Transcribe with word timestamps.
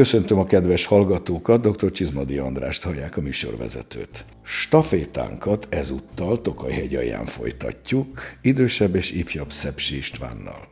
Köszöntöm 0.00 0.38
a 0.38 0.44
kedves 0.44 0.84
hallgatókat, 0.86 1.68
dr. 1.68 1.90
Csizmadi 1.90 2.38
Andrást 2.38 2.82
hallják 2.82 3.16
a 3.16 3.20
műsorvezetőt. 3.20 4.24
Stafétánkat 4.42 5.66
ezúttal 5.70 6.42
Tokaj 6.42 6.88
alján 6.96 7.24
folytatjuk, 7.24 8.20
idősebb 8.42 8.94
és 8.94 9.10
ifjabb 9.10 9.52
Szepsi 9.52 9.96
Istvánnal. 9.96 10.68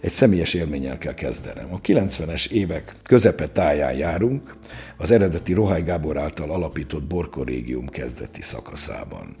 Egy 0.00 0.10
személyes 0.10 0.54
élménnyel 0.54 0.98
kell 0.98 1.14
kezdenem. 1.14 1.72
A 1.72 1.80
90-es 1.80 2.50
évek 2.50 2.94
közepe 3.02 3.48
táján 3.48 3.96
járunk, 3.96 4.56
az 4.96 5.10
eredeti 5.10 5.52
Rohály 5.52 5.82
Gábor 5.82 6.16
által 6.16 6.50
alapított 6.50 7.04
Borkorégium 7.04 7.88
kezdeti 7.88 8.42
szakaszában. 8.42 9.34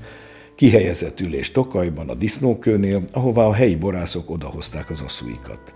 Kihelyezett 0.56 1.20
ülés 1.20 1.50
Tokajban, 1.50 2.08
a 2.08 2.14
disznókőnél, 2.14 3.04
ahová 3.12 3.44
a 3.44 3.52
helyi 3.52 3.76
borászok 3.76 4.30
odahozták 4.30 4.90
az 4.90 5.00
asszúikat. 5.00 5.72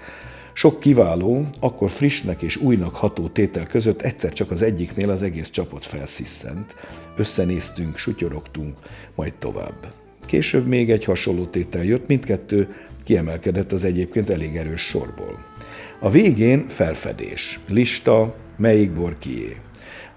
Sok 0.57 0.81
kiváló, 0.81 1.47
akkor 1.61 1.91
frissnek 1.91 2.43
és 2.43 2.57
újnak 2.57 2.97
ható 2.97 3.29
tétel 3.29 3.67
között 3.67 4.01
egyszer 4.01 4.33
csak 4.33 4.51
az 4.51 4.63
egyiknél 4.63 5.11
az 5.11 5.23
egész 5.23 5.51
csapot 5.51 5.85
felsziszent. 5.85 6.75
Összenéztünk, 7.17 7.97
sutyorogtunk, 7.97 8.77
majd 9.15 9.33
tovább. 9.39 9.93
Később 10.27 10.67
még 10.67 10.91
egy 10.91 11.05
hasonló 11.05 11.45
tétel 11.45 11.85
jött, 11.85 12.07
mindkettő 12.07 12.75
kiemelkedett 13.05 13.73
az 13.73 13.85
egyébként 13.85 14.31
elég 14.31 14.57
erős 14.57 14.81
sorból. 14.81 15.39
A 15.99 16.11
végén 16.11 16.69
felfedés, 16.69 17.61
lista, 17.69 18.35
melyik 18.57 18.91
bor 18.91 19.17
kié. 19.19 19.57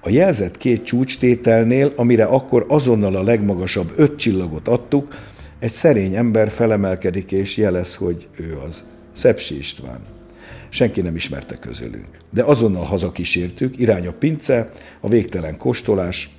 A 0.02 0.10
jelzett 0.10 0.58
két 0.58 0.84
csúcstételnél, 0.84 1.94
amire 1.96 2.26
akkor 2.26 2.66
azonnal 2.68 3.16
a 3.16 3.24
legmagasabb 3.24 3.94
öt 3.96 4.18
csillagot 4.18 4.68
adtuk, 4.68 5.16
egy 5.60 5.72
szerény 5.72 6.16
ember 6.16 6.52
felemelkedik 6.52 7.32
és 7.32 7.58
jelez, 7.58 7.96
hogy 7.96 8.28
ő 8.36 8.58
az. 8.68 8.84
Szepsi 9.14 9.58
István. 9.58 10.00
Senki 10.70 11.02
nem 11.02 11.16
ismerte 11.16 11.56
közülünk. 11.56 12.18
De 12.34 12.44
azonnal 12.44 12.84
hazakísértük, 12.84 13.80
irány 13.80 14.08
a 14.08 14.12
pince, 14.12 14.70
a 15.02 15.10
végtelen 15.10 15.58
kóstolás, 15.58 16.30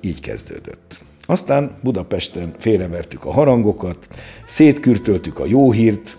így 0.00 0.20
kezdődött. 0.20 1.00
Aztán 1.26 1.76
Budapesten 1.82 2.54
félrevertük 2.58 3.24
a 3.24 3.32
harangokat, 3.32 4.08
szétkürtöltük 4.46 5.38
a 5.38 5.46
jó 5.46 5.72
hírt, 5.72 6.18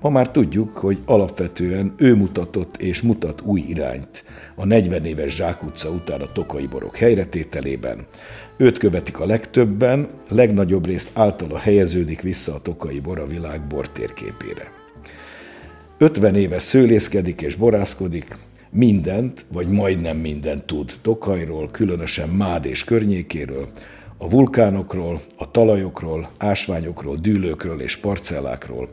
ma 0.00 0.10
már 0.10 0.30
tudjuk, 0.30 0.76
hogy 0.76 0.98
alapvetően 1.04 1.94
ő 1.96 2.14
mutatott 2.14 2.76
és 2.76 3.00
mutat 3.00 3.40
új 3.40 3.60
irányt 3.60 4.24
a 4.54 4.64
40 4.64 5.04
éves 5.04 5.34
zsákutca 5.34 5.90
után 5.90 6.20
a 6.20 6.32
tokai 6.32 6.66
borok 6.66 6.96
helyretételében. 6.96 8.06
Őt 8.56 8.78
követik 8.78 9.20
a 9.20 9.26
legtöbben, 9.26 10.08
legnagyobb 10.28 10.86
részt 10.86 11.10
általa 11.12 11.58
helyeződik 11.58 12.20
vissza 12.20 12.54
a 12.54 12.62
tokai 12.62 13.00
a 13.04 13.26
világ 13.26 13.66
bortérképére. 13.66 14.79
50 16.02 16.34
éve 16.34 16.58
szőlészkedik 16.58 17.40
és 17.40 17.54
borászkodik, 17.54 18.36
mindent, 18.70 19.44
vagy 19.52 19.68
majdnem 19.68 20.16
mindent 20.16 20.64
tud 20.64 20.92
Tokajról, 21.02 21.70
különösen 21.70 22.28
Mád 22.28 22.64
és 22.64 22.84
környékéről, 22.84 23.68
a 24.18 24.28
vulkánokról, 24.28 25.20
a 25.36 25.50
talajokról, 25.50 26.30
ásványokról, 26.38 27.16
dűlőkről 27.16 27.80
és 27.80 27.96
parcellákról. 27.96 28.88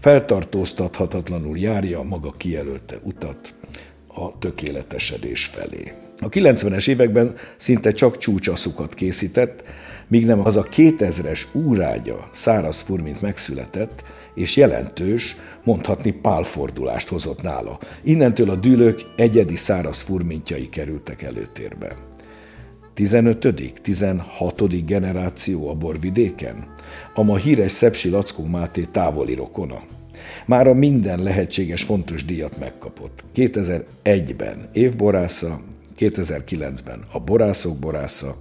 Feltartóztathatatlanul 0.00 1.58
járja 1.58 2.02
maga 2.02 2.34
kijelölte 2.36 2.98
utat 3.02 3.54
a 4.06 4.38
tökéletesedés 4.38 5.44
felé. 5.44 5.92
A 6.20 6.28
90-es 6.28 6.88
években 6.88 7.34
szinte 7.56 7.90
csak 7.90 8.18
csúcsaszukat 8.18 8.94
készített, 8.94 9.62
míg 10.06 10.26
nem 10.26 10.40
az 10.46 10.56
a 10.56 10.64
2000-es 10.64 11.42
úrágya 11.52 12.28
száraz 12.32 12.80
furmint 12.80 13.20
megszületett, 13.20 14.02
és 14.38 14.56
jelentős, 14.56 15.36
mondhatni 15.64 16.10
pálfordulást 16.10 17.08
hozott 17.08 17.42
nála. 17.42 17.78
Innentől 18.02 18.50
a 18.50 18.56
dűlők 18.56 19.00
egyedi 19.16 19.56
száraz 19.56 20.00
furmintjai 20.00 20.68
kerültek 20.68 21.22
előtérbe. 21.22 21.96
15. 22.94 23.54
16. 23.82 24.86
generáció 24.86 25.68
a 25.68 25.74
borvidéken? 25.74 26.74
A 27.14 27.22
ma 27.22 27.36
híres 27.36 27.72
Szepsi 27.72 28.08
Lackó 28.08 28.44
Máté 28.44 28.86
távoli 28.92 29.34
rokona. 29.34 29.82
Már 30.46 30.66
a 30.66 30.74
minden 30.74 31.22
lehetséges 31.22 31.82
fontos 31.82 32.24
díjat 32.24 32.58
megkapott. 32.58 33.24
2001-ben 33.34 34.68
évborásza, 34.72 35.60
2009-ben 35.98 37.00
a 37.12 37.20
borászok 37.20 37.78
borásza. 37.78 38.36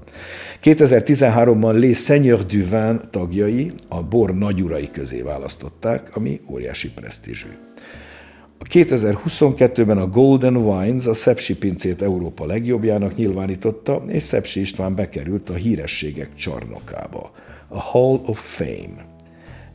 2013-ban 0.64 1.80
Les 1.80 2.04
Seigneurs 2.04 2.46
du 2.46 2.70
Vin 2.70 3.02
tagjai 3.12 3.72
a 3.88 4.04
bor 4.04 4.36
nagyurai 4.36 4.92
közé 4.92 5.22
választották, 5.22 6.16
ami 6.16 6.42
óriási 6.50 6.90
presztízsű. 6.90 7.48
A 8.60 8.64
2022-ben 8.64 9.98
a 9.98 10.08
Golden 10.08 10.56
Wines 10.56 11.06
a 11.06 11.14
Szepsi 11.14 11.58
pincét 11.58 12.02
Európa 12.02 12.46
legjobbjának 12.46 13.16
nyilvánította, 13.16 14.04
és 14.08 14.24
Szepsi 14.24 14.60
István 14.60 14.96
bekerült 14.96 15.50
a 15.50 15.54
hírességek 15.54 16.34
csarnokába, 16.34 17.32
a 17.68 17.80
Hall 17.80 18.20
of 18.26 18.56
Fame. 18.56 19.06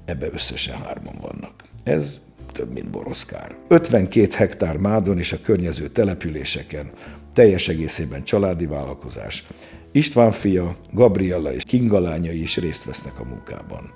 Ebbe 0.04 0.28
összesen 0.32 0.76
hárman 0.76 1.14
vannak. 1.20 1.52
Ez 1.84 2.20
több, 2.52 2.72
mint 2.72 2.90
boroszkár. 2.90 3.56
52 3.68 4.28
hektár 4.34 4.76
mádon 4.76 5.18
és 5.18 5.32
a 5.32 5.40
környező 5.42 5.88
településeken, 5.88 6.90
teljes 7.32 7.68
egészében 7.68 8.24
családi 8.24 8.66
vállalkozás. 8.66 9.46
István 9.92 10.30
fia, 10.30 10.76
Gabriella 10.90 11.54
és 11.54 11.64
Kinga 11.64 12.00
lányai 12.00 12.42
is 12.42 12.56
részt 12.56 12.84
vesznek 12.84 13.20
a 13.20 13.24
munkában. 13.24 13.90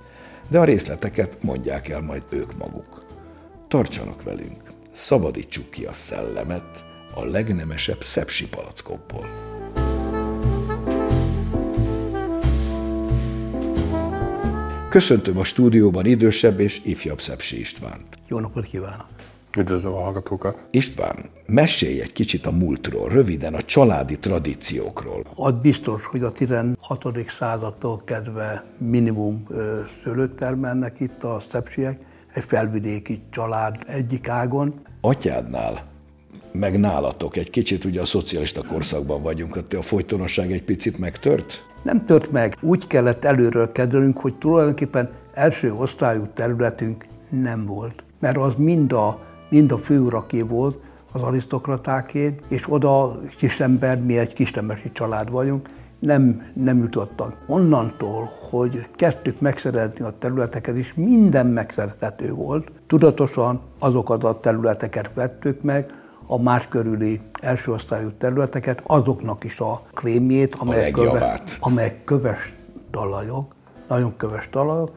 De 0.48 0.58
a 0.58 0.64
részleteket 0.64 1.42
mondják 1.42 1.88
el 1.88 2.00
majd 2.00 2.22
ők 2.28 2.56
maguk. 2.56 3.04
Tartsanak 3.68 4.22
velünk, 4.22 4.62
szabadítsuk 4.92 5.70
ki 5.70 5.84
a 5.84 5.92
szellemet 5.92 6.84
a 7.14 7.24
legnemesebb 7.24 8.02
szepsi 8.02 8.48
palackokból. 8.48 9.26
Köszöntöm 14.88 15.38
a 15.38 15.44
stúdióban 15.44 16.06
idősebb 16.06 16.60
és 16.60 16.80
ifjabb 16.84 17.20
Szepsi 17.20 17.58
Istvánt. 17.58 18.18
Jó 18.28 18.38
napot 18.38 18.64
kívánok! 18.64 19.06
Üdvözlöm 19.56 19.92
a 19.92 20.00
hallgatókat! 20.00 20.66
István, 20.70 21.16
mesélj 21.46 22.00
egy 22.00 22.12
kicsit 22.12 22.46
a 22.46 22.50
múltról, 22.50 23.08
röviden 23.08 23.54
a 23.54 23.62
családi 23.62 24.18
tradíciókról. 24.18 25.24
Az 25.34 25.54
biztos, 25.62 26.06
hogy 26.06 26.22
a 26.22 26.30
16. 26.30 26.76
századtól 27.28 28.02
kedve 28.04 28.64
minimum 28.78 29.46
szőlőt 30.02 30.30
termelnek 30.30 31.00
itt 31.00 31.24
a 31.24 31.40
szepsiek, 31.48 31.98
egy 32.34 32.44
felvidéki 32.44 33.22
család 33.30 33.76
egyik 33.86 34.28
ágon. 34.28 34.74
Atyádnál 35.00 35.84
meg 36.52 36.78
nálatok 36.78 37.36
egy 37.36 37.50
kicsit 37.50 37.84
ugye 37.84 38.00
a 38.00 38.04
szocialista 38.04 38.62
korszakban 38.62 39.22
vagyunk, 39.22 39.64
a 39.78 39.82
folytonosság 39.82 40.52
egy 40.52 40.64
picit 40.64 40.98
megtört? 40.98 41.64
Nem 41.82 42.04
tört 42.04 42.30
meg. 42.30 42.56
Úgy 42.60 42.86
kellett 42.86 43.24
előről 43.24 43.72
kezdenünk, 43.72 44.18
hogy 44.18 44.34
tulajdonképpen 44.34 45.10
első 45.34 45.72
osztályú 45.72 46.26
területünk 46.34 47.04
nem 47.30 47.66
volt. 47.66 48.04
Mert 48.20 48.36
az 48.36 48.54
mind 48.56 48.92
a 48.92 49.24
mind 49.56 49.72
a 49.72 49.78
főuraké 49.78 50.40
volt, 50.42 50.78
az 51.12 51.22
arisztokratáké, 51.22 52.34
és 52.48 52.64
oda 52.68 53.18
kisember, 53.38 54.00
mi 54.00 54.18
egy 54.18 54.32
kistemesi 54.32 54.92
család 54.92 55.30
vagyunk, 55.30 55.68
nem, 55.98 56.42
nem 56.54 56.78
jutottak. 56.78 57.36
Onnantól, 57.46 58.28
hogy 58.50 58.86
kezdtük 58.96 59.40
megszerezni 59.40 60.04
a 60.04 60.14
területeket, 60.18 60.76
és 60.76 60.92
minden 60.94 61.46
megszerethető 61.46 62.32
volt, 62.32 62.72
tudatosan 62.86 63.60
azokat 63.78 64.24
a 64.24 64.40
területeket 64.40 65.10
vettük 65.14 65.62
meg, 65.62 65.92
a 66.26 66.42
más 66.42 66.68
körüli 66.68 67.20
első 67.40 67.72
osztályú 67.72 68.08
területeket, 68.18 68.82
azoknak 68.86 69.44
is 69.44 69.60
a 69.60 69.82
krémjét, 69.94 70.54
amelyek, 70.54 70.90
köve, 70.90 71.42
amelyek 71.60 72.04
köves 72.04 72.54
talajok, 72.90 73.54
nagyon 73.88 74.16
köves 74.16 74.48
talajok, 74.50 74.90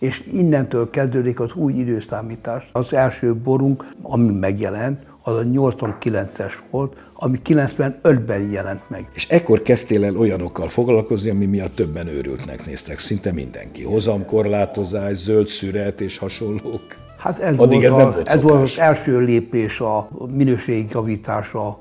és 0.00 0.22
innentől 0.32 0.90
kezdődik 0.90 1.40
az 1.40 1.54
új 1.54 1.72
időszámítás. 1.72 2.68
Az 2.72 2.92
első 2.94 3.34
borunk, 3.34 3.92
ami 4.02 4.30
megjelent, 4.32 5.06
az 5.22 5.36
a 5.36 5.42
89-es 5.42 6.52
volt, 6.70 6.96
ami 7.14 7.38
95-ben 7.44 8.50
jelent 8.50 8.82
meg. 8.88 9.08
És 9.14 9.28
ekkor 9.28 9.62
kezdtél 9.62 10.04
el 10.04 10.16
olyanokkal 10.16 10.68
foglalkozni, 10.68 11.30
ami 11.30 11.46
miatt 11.46 11.74
többen 11.74 12.06
őrültnek 12.06 12.66
néztek, 12.66 12.98
szinte 12.98 13.32
mindenki. 13.32 13.82
Hozamkorlátozás, 13.82 15.16
zöld 15.16 15.48
szüret 15.48 16.00
és 16.00 16.18
hasonlók. 16.18 16.82
Hát 17.18 17.38
ez, 17.38 17.58
Addig 17.58 17.80
volt, 17.80 17.84
ez, 17.84 17.92
a, 17.92 17.96
nem 17.96 18.12
volt, 18.12 18.28
ez 18.28 18.42
volt 18.42 18.62
az 18.62 18.78
első 18.78 19.18
lépés 19.18 19.80
a 19.80 20.08
minőségi 20.34 20.86
javítása 20.92 21.80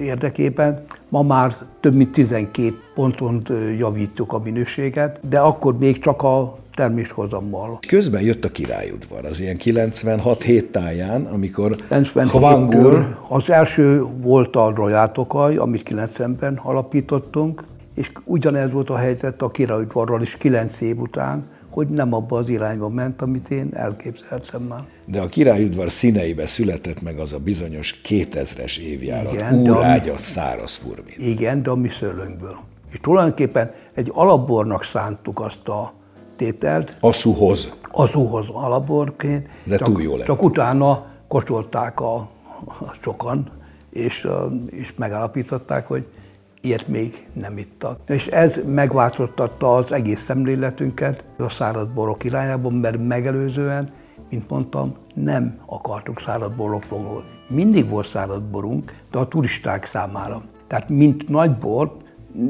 érdekében. 0.00 0.82
Ma 1.08 1.22
már 1.22 1.54
több 1.80 1.94
mint 1.94 2.12
12 2.12 2.74
ponton 2.94 3.42
javítjuk 3.78 4.32
a 4.32 4.38
minőséget, 4.38 5.28
de 5.28 5.38
akkor 5.38 5.78
még 5.78 5.98
csak 5.98 6.22
a 6.22 6.54
terméshozammal. 6.80 7.78
Közben 7.86 8.22
jött 8.22 8.44
a 8.44 8.48
királyudvar, 8.48 9.24
az 9.24 9.40
ilyen 9.40 9.56
96 9.56 10.42
hét 10.42 10.72
táján, 10.72 11.24
amikor 11.24 11.76
Hvangur... 12.14 13.16
Az 13.28 13.50
első 13.50 14.02
volt 14.20 14.56
a 14.56 14.72
Rojátokaj, 14.74 15.56
amit 15.56 15.88
90-ben 15.90 16.60
alapítottunk, 16.62 17.64
és 17.94 18.10
ugyanez 18.24 18.70
volt 18.70 18.90
a 18.90 18.96
helyzet 18.96 19.42
a 19.42 19.50
királyudvarral 19.50 20.22
is 20.22 20.36
9 20.36 20.80
év 20.80 20.98
után, 20.98 21.44
hogy 21.70 21.88
nem 21.88 22.14
abba 22.14 22.38
az 22.38 22.48
irányba 22.48 22.88
ment, 22.88 23.22
amit 23.22 23.50
én 23.50 23.68
elképzeltem 23.72 24.62
már. 24.62 24.82
De 25.06 25.20
a 25.20 25.26
királyudvar 25.26 25.90
színeibe 25.90 26.46
született 26.46 27.02
meg 27.02 27.18
az 27.18 27.32
a 27.32 27.38
bizonyos 27.38 28.00
2000-es 28.08 28.78
évjárat, 28.78 29.32
igen, 29.32 29.54
úrágya, 29.54 30.18
száraz 30.18 30.76
furmit. 30.76 31.18
Igen, 31.18 31.62
de 31.62 31.70
a 31.70 31.74
mi 31.74 31.88
szőlőnkből. 31.88 32.56
És 32.92 32.98
tulajdonképpen 33.02 33.70
egy 33.94 34.10
alapbornak 34.12 34.84
szántuk 34.84 35.40
azt 35.40 35.68
a 35.68 35.98
tételt. 36.40 36.96
Aszúhoz. 37.00 37.74
Aszúhoz 37.90 38.48
alapborként. 38.52 39.48
De 39.64 39.76
csak, 39.76 39.86
túl 39.86 40.02
jó 40.02 40.16
lett. 40.16 40.26
Csak 40.26 40.42
utána 40.42 41.06
kóstolták 41.28 42.00
a, 42.00 42.14
a 42.14 42.94
sokan, 43.00 43.50
és, 43.90 44.28
és 44.66 44.94
megállapították, 44.96 45.86
hogy 45.86 46.06
ilyet 46.60 46.88
még 46.88 47.26
nem 47.32 47.58
ittak. 47.58 48.00
És 48.06 48.26
ez 48.26 48.60
megváltoztatta 48.66 49.74
az 49.74 49.92
egész 49.92 50.22
szemléletünket 50.22 51.24
a 51.38 51.48
száraz 51.48 51.86
borok 51.94 52.24
irányában, 52.24 52.72
mert 52.72 53.06
megelőzően, 53.06 53.92
mint 54.30 54.50
mondtam, 54.50 54.94
nem 55.14 55.58
akartunk 55.66 56.20
száraz 56.20 56.50
borokból. 56.56 57.24
Mindig 57.48 57.88
volt 57.88 58.06
száraz 58.06 58.40
borunk, 58.50 58.92
de 59.10 59.18
a 59.18 59.28
turisták 59.28 59.86
számára. 59.86 60.42
Tehát 60.66 60.88
mint 60.88 61.28
nagy 61.28 61.58
bort, 61.58 61.92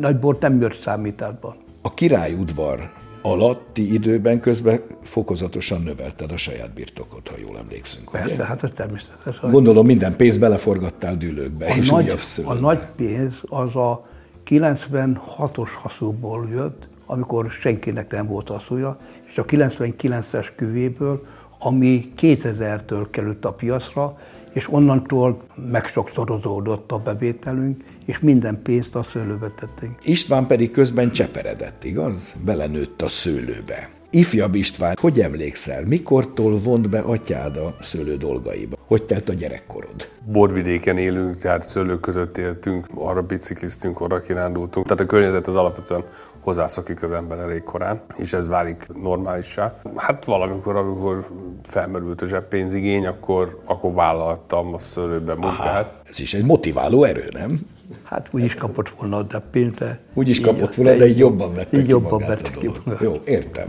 nagy 0.01 0.19
bort 0.19 0.41
nem 0.41 0.61
jött 0.61 0.81
számításba. 0.81 1.57
A 1.83 1.95
királyudvar 1.95 2.91
alatti 3.23 3.93
időben 3.93 4.41
közben 4.41 4.81
fokozatosan 5.03 5.83
növelted 5.83 6.33
a 6.33 6.37
saját 6.37 6.73
birtokot, 6.73 7.29
ha 7.29 7.35
jól 7.41 7.59
emlékszünk. 7.59 8.11
Persze, 8.11 8.35
ugye? 8.35 8.45
hát 8.45 8.63
ez 8.63 8.71
természetes. 8.75 9.41
Gondolom 9.41 9.87
minden 9.87 10.17
pénzt 10.17 10.41
beleforgattál 10.41 11.17
dűlőkbe. 11.17 11.67
A, 11.67 11.77
és 11.77 11.91
nagy, 11.91 12.15
a 12.45 12.55
nagy 12.55 12.81
pénz 12.97 13.35
az 13.43 13.77
a 13.77 14.07
96-os 14.47 15.71
haszúból 15.83 16.49
jött, 16.51 16.89
amikor 17.07 17.51
senkinek 17.51 18.11
nem 18.11 18.27
volt 18.27 18.49
haszúja, 18.49 18.97
és 19.27 19.39
a 19.39 19.45
99-es 19.45 20.49
küvéből, 20.57 21.23
ami 21.59 22.13
2000-től 22.21 23.07
került 23.11 23.45
a 23.45 23.53
piacra, 23.53 24.17
és 24.53 24.73
onnantól 24.73 25.43
megsokszorozódott 25.71 26.93
a 26.93 26.99
bevételünk, 26.99 27.85
és 28.11 28.19
minden 28.19 28.63
pénzt 28.63 28.95
a 28.95 29.03
szőlőbe 29.03 29.49
tettünk. 29.49 29.99
István 30.03 30.47
pedig 30.47 30.71
közben 30.71 31.13
cseperedett, 31.13 31.85
igaz? 31.85 32.35
Belenőtt 32.45 33.03
a 33.03 33.09
szőlőbe. 33.09 33.91
Ifjabb 34.13 34.55
István, 34.55 34.97
hogy 35.01 35.21
emlékszel, 35.21 35.83
mikortól 35.87 36.59
vont 36.59 36.89
be 36.89 37.01
atyád 37.01 37.57
a 37.57 37.77
szőlő 37.81 38.17
dolgaiba? 38.17 38.77
Hogy 38.87 39.03
telt 39.03 39.29
a 39.29 39.33
gyerekkorod? 39.33 40.09
Borvidéken 40.25 40.99
élünk, 40.99 41.37
tehát 41.37 41.63
szőlők 41.63 42.01
között 42.01 42.39
éltünk, 42.39 42.87
arra 42.95 43.23
bicikliztünk, 43.23 44.01
arra 44.01 44.21
kirándultunk. 44.21 44.87
Tehát 44.87 45.01
a 45.01 45.07
környezet 45.07 45.47
az 45.47 45.57
alapvetően 45.57 46.05
hozzászokik 46.41 47.03
az 47.03 47.11
ember 47.11 47.39
elég 47.39 47.63
korán, 47.63 48.01
és 48.17 48.33
ez 48.33 48.49
válik 48.49 48.87
normálissá. 49.03 49.81
Hát 49.97 50.25
valamikor, 50.25 50.77
amikor 50.77 51.27
felmerült 51.63 52.23
a 52.23 52.27
zseppénzigény, 52.27 53.07
akkor, 53.07 53.61
akkor 53.65 53.93
vállaltam 53.93 54.75
a 54.75 54.79
szőlőben 54.79 55.37
munkát. 55.37 55.67
Aha, 55.67 55.93
ez 56.05 56.21
is 56.21 56.35
egy 56.35 56.45
motiváló 56.45 57.05
erő, 57.05 57.29
nem? 57.33 57.61
Hát 58.03 58.29
úgy 58.31 58.45
is 58.45 58.55
kapott 58.55 58.89
volna 58.89 59.17
a 59.17 59.39
pénzt, 59.51 59.79
de... 59.79 60.01
Úgy 60.15 60.29
is 60.29 60.41
kapott 60.41 60.75
volna, 60.75 60.97
de 60.97 61.09
így 61.09 61.19
jobban 61.19 61.55
vette 61.55 61.77
így 61.77 61.85
ki 61.85 61.91
jobban 61.91 62.19
vette 62.19 62.51
ki 62.51 62.71
Jó, 63.01 63.17
értem. 63.25 63.69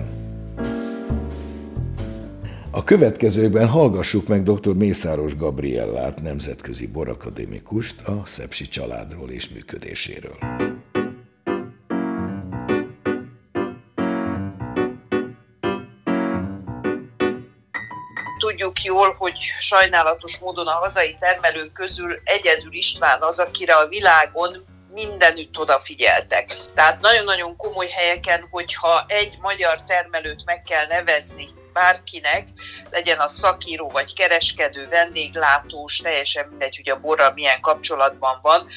A 2.74 2.84
következőkben 2.84 3.68
hallgassuk 3.68 4.28
meg 4.28 4.44
dr. 4.44 4.76
Mészáros 4.76 5.36
Gabriellát, 5.36 6.22
nemzetközi 6.22 6.88
borakadémikust 6.88 8.08
a 8.08 8.22
Szepsi 8.26 8.68
családról 8.68 9.30
és 9.30 9.50
működéséről. 9.50 10.38
Jól, 18.84 19.16
hogy 19.18 19.38
sajnálatos 19.60 20.38
módon 20.38 20.68
a 20.68 20.80
hazai 20.80 21.18
termelők 21.20 21.74
közül 21.74 22.22
egyedül 22.24 22.74
István 22.74 23.22
az, 23.22 23.40
akire 23.40 23.76
a 23.76 23.88
világon 23.88 24.66
mindenütt 24.94 25.58
odafigyeltek. 25.58 26.58
Tehát 26.74 27.02
nagyon-nagyon 27.02 27.56
komoly 27.56 27.88
helyeken, 27.88 28.48
hogyha 28.52 29.06
egy 29.08 29.38
magyar 29.42 29.84
termelőt 29.84 30.46
meg 30.46 30.62
kell 30.62 30.86
nevezni 30.88 31.46
bárkinek, 31.74 32.48
legyen 32.90 33.20
a 33.20 33.28
szakíró 33.28 33.90
vagy 33.90 34.14
kereskedő, 34.14 34.88
vendéglátós, 34.88 35.98
teljesen 35.98 36.48
mindegy, 36.48 36.76
hogy 36.76 36.90
a 36.90 37.00
borra 37.00 37.32
milyen 37.34 37.62
kapcsolatban 37.62 38.40
van, 38.42 38.68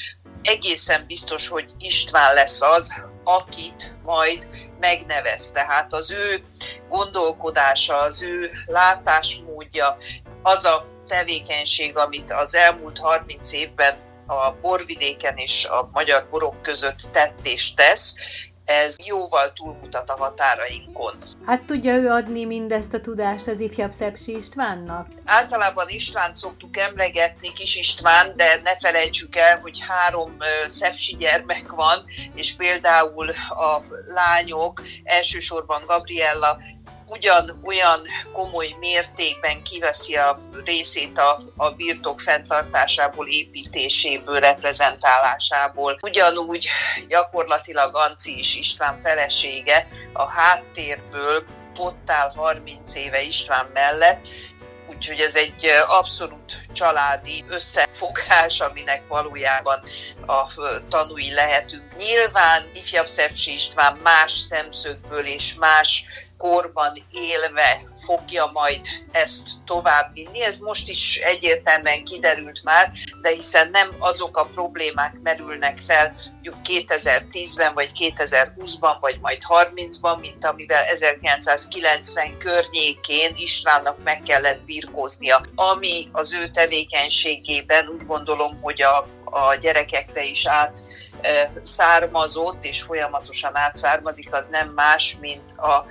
egészen 0.42 1.04
biztos, 1.06 1.48
hogy 1.48 1.72
István 1.78 2.34
lesz 2.34 2.62
az, 2.62 2.94
akit 3.24 3.94
majd 4.02 4.48
megnevez. 4.80 5.50
Tehát 5.50 5.92
az 5.92 6.10
ő 6.10 6.44
gondolkodása, 6.88 7.96
az 7.96 8.22
ő 8.22 8.50
látásmódja, 8.66 9.96
az 10.42 10.64
a 10.64 10.84
tevékenység, 11.08 11.96
amit 11.96 12.32
az 12.32 12.54
elmúlt 12.54 12.98
30 12.98 13.52
évben 13.52 13.94
a 14.26 14.50
borvidéken 14.50 15.36
és 15.36 15.64
a 15.64 15.88
magyar 15.92 16.26
borok 16.30 16.62
között 16.62 17.08
tett 17.12 17.46
és 17.46 17.74
tesz, 17.74 18.14
ez 18.64 18.96
jóval 19.04 19.52
túlmutat 19.52 20.10
a 20.10 20.16
határainkon. 20.16 21.18
Hát 21.46 21.62
tudja 21.62 21.94
ő 21.94 22.08
adni 22.08 22.44
mindezt 22.44 22.94
a 22.94 23.00
tudást 23.00 23.46
az 23.46 23.60
ifjabb 23.60 23.92
Szepsi 23.92 24.36
Istvánnak? 24.36 25.06
Általában 25.24 25.88
István 25.88 26.34
szoktuk 26.34 26.76
emlegetni, 26.76 27.52
kis 27.52 27.76
István, 27.76 28.36
de 28.36 28.60
ne 28.62 28.76
felejtsük 28.76 29.36
el, 29.36 29.58
hogy 29.58 29.78
három 29.88 30.36
Szepsi 30.66 31.16
gyermek 31.16 31.70
van, 31.70 32.04
és 32.34 32.54
például 32.54 33.30
a 33.48 33.82
lányok, 34.04 34.82
elsősorban 35.04 35.82
Gabriella 35.86 36.58
ugyan 37.16 37.60
olyan 37.64 38.00
komoly 38.32 38.76
mértékben 38.78 39.62
kiveszi 39.62 40.16
a 40.16 40.38
részét 40.64 41.18
a, 41.18 41.38
a 41.56 41.70
birtok 41.70 42.20
fenntartásából, 42.20 43.28
építéséből, 43.28 44.40
reprezentálásából. 44.40 45.98
Ugyanúgy 46.02 46.68
gyakorlatilag 47.08 47.96
Anci 47.96 48.38
is 48.38 48.54
István 48.56 48.98
felesége 48.98 49.86
a 50.12 50.30
háttérből 50.30 51.44
ott 51.78 52.10
áll 52.10 52.32
30 52.34 52.94
éve 52.94 53.22
István 53.22 53.70
mellett, 53.72 54.28
úgyhogy 54.88 55.20
ez 55.20 55.34
egy 55.34 55.66
abszolút 55.86 56.60
családi 56.72 57.44
összefogás, 57.48 58.60
aminek 58.60 59.02
valójában 59.08 59.80
a 60.26 60.50
tanúi 60.88 61.32
lehetünk. 61.32 61.96
Nyilván 61.96 62.70
ifjabb 62.74 63.08
Szepsi 63.08 63.52
István 63.52 63.96
más 64.02 64.32
szemszögből 64.32 65.26
és 65.26 65.54
más 65.54 66.04
korban 66.50 66.92
élve 67.10 67.82
fogja 68.06 68.50
majd 68.52 68.80
ezt 69.12 69.48
továbbvinni. 69.64 70.42
Ez 70.42 70.58
most 70.58 70.88
is 70.88 71.16
egyértelműen 71.16 72.04
kiderült 72.04 72.62
már, 72.62 72.90
de 73.22 73.28
hiszen 73.28 73.70
nem 73.70 73.88
azok 73.98 74.36
a 74.36 74.44
problémák 74.44 75.18
merülnek 75.22 75.78
fel 75.78 76.14
mondjuk 76.32 76.86
2010-ben, 76.88 77.74
vagy 77.74 77.90
2020-ban, 77.94 78.96
vagy 79.00 79.18
majd 79.20 79.38
30-ban, 79.48 80.20
mint 80.20 80.44
amivel 80.44 80.84
1990 80.84 82.38
környékén 82.38 83.32
Istvánnak 83.36 84.02
meg 84.02 84.22
kellett 84.22 84.64
birkóznia. 84.64 85.40
Ami 85.54 86.08
az 86.12 86.34
ő 86.34 86.50
tevékenységében 86.50 87.88
úgy 87.88 88.06
gondolom, 88.06 88.60
hogy 88.60 88.82
a, 88.82 89.06
a 89.24 89.54
gyerekekre 89.54 90.24
is 90.24 90.46
át 90.46 90.82
e, 91.20 91.52
származott, 91.62 92.64
és 92.64 92.82
folyamatosan 92.82 93.56
átszármazik, 93.56 94.34
az 94.34 94.48
nem 94.48 94.68
más, 94.68 95.16
mint 95.20 95.52
a 95.52 95.84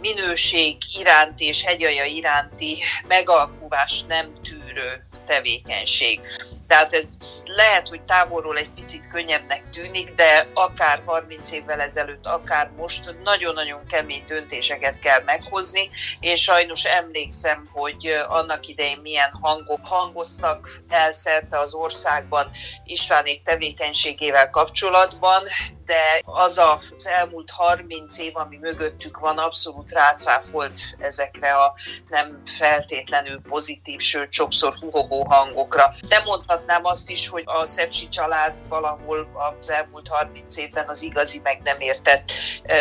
minőség 0.00 0.76
iránti 0.98 1.44
és 1.44 1.62
hegyaja 1.62 2.04
iránti 2.04 2.78
megalkuvás 3.08 4.04
nem 4.08 4.32
tűrő 4.42 5.02
tevékenység. 5.26 6.20
Tehát 6.70 6.92
ez 6.92 7.14
lehet, 7.44 7.88
hogy 7.88 8.02
távolról 8.02 8.56
egy 8.56 8.70
picit 8.70 9.08
könnyebbnek 9.08 9.70
tűnik, 9.70 10.14
de 10.14 10.46
akár 10.54 11.02
30 11.04 11.52
évvel 11.52 11.80
ezelőtt, 11.80 12.26
akár 12.26 12.70
most 12.76 13.14
nagyon-nagyon 13.22 13.86
kemény 13.86 14.24
döntéseket 14.26 14.98
kell 14.98 15.22
meghozni, 15.22 15.90
és 16.20 16.42
sajnos 16.42 16.84
emlékszem, 16.84 17.68
hogy 17.72 18.24
annak 18.28 18.66
idején 18.66 18.98
milyen 19.02 19.30
hangok 19.40 19.86
hangoztak 19.86 20.68
el 20.88 21.12
szerte 21.12 21.58
az 21.58 21.74
országban 21.74 22.50
Istvánék 22.84 23.42
tevékenységével 23.42 24.50
kapcsolatban, 24.50 25.42
de 25.90 26.20
az 26.24 26.58
az 26.58 27.06
elmúlt 27.06 27.50
30 27.50 28.18
év, 28.18 28.36
ami 28.36 28.56
mögöttük 28.56 29.18
van, 29.18 29.38
abszolút 29.38 29.90
rácáfolt 29.90 30.80
ezekre 30.98 31.54
a 31.54 31.74
nem 32.08 32.42
feltétlenül 32.58 33.40
pozitív, 33.48 34.00
sőt 34.00 34.32
sokszor 34.32 34.74
huhogó 34.80 35.24
hangokra. 35.24 35.94
De 36.08 36.22
mondhatnám 36.60 36.92
azt 36.92 37.10
is, 37.10 37.28
hogy 37.28 37.42
a 37.46 37.66
Szepsi 37.66 38.08
család 38.08 38.54
valahol 38.68 39.28
az 39.58 39.70
elmúlt 39.70 40.08
30 40.08 40.56
évben 40.56 40.88
az 40.88 41.02
igazi 41.02 41.40
meg 41.42 41.60
nem 41.64 41.76
értett 41.78 42.30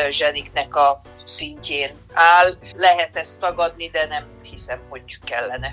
zseniknek 0.10 0.76
a 0.76 1.02
szintjén 1.24 1.90
áll. 2.14 2.58
Lehet 2.76 3.18
ezt 3.18 3.40
tagadni, 3.40 3.90
de 3.90 4.06
nem 4.06 4.24
hiszem, 4.42 4.80
hogy 4.90 5.04
kellene. 5.24 5.72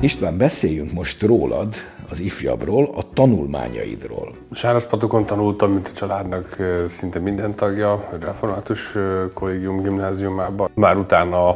István, 0.00 0.36
beszéljünk 0.36 0.92
most 0.92 1.22
rólad, 1.22 1.74
az 2.12 2.20
ifjabbról, 2.20 2.90
a 2.94 3.02
tanulmányaidról. 3.12 4.34
Sárospatokon 4.50 5.26
tanultam, 5.26 5.72
mint 5.72 5.88
a 5.88 5.96
családnak 5.96 6.56
szinte 6.86 7.18
minden 7.18 7.54
tagja, 7.54 7.92
a 7.92 8.08
református 8.20 8.96
kollégium 9.34 9.82
gimnáziumában. 9.82 10.70
Már 10.74 10.96
utána 10.96 11.48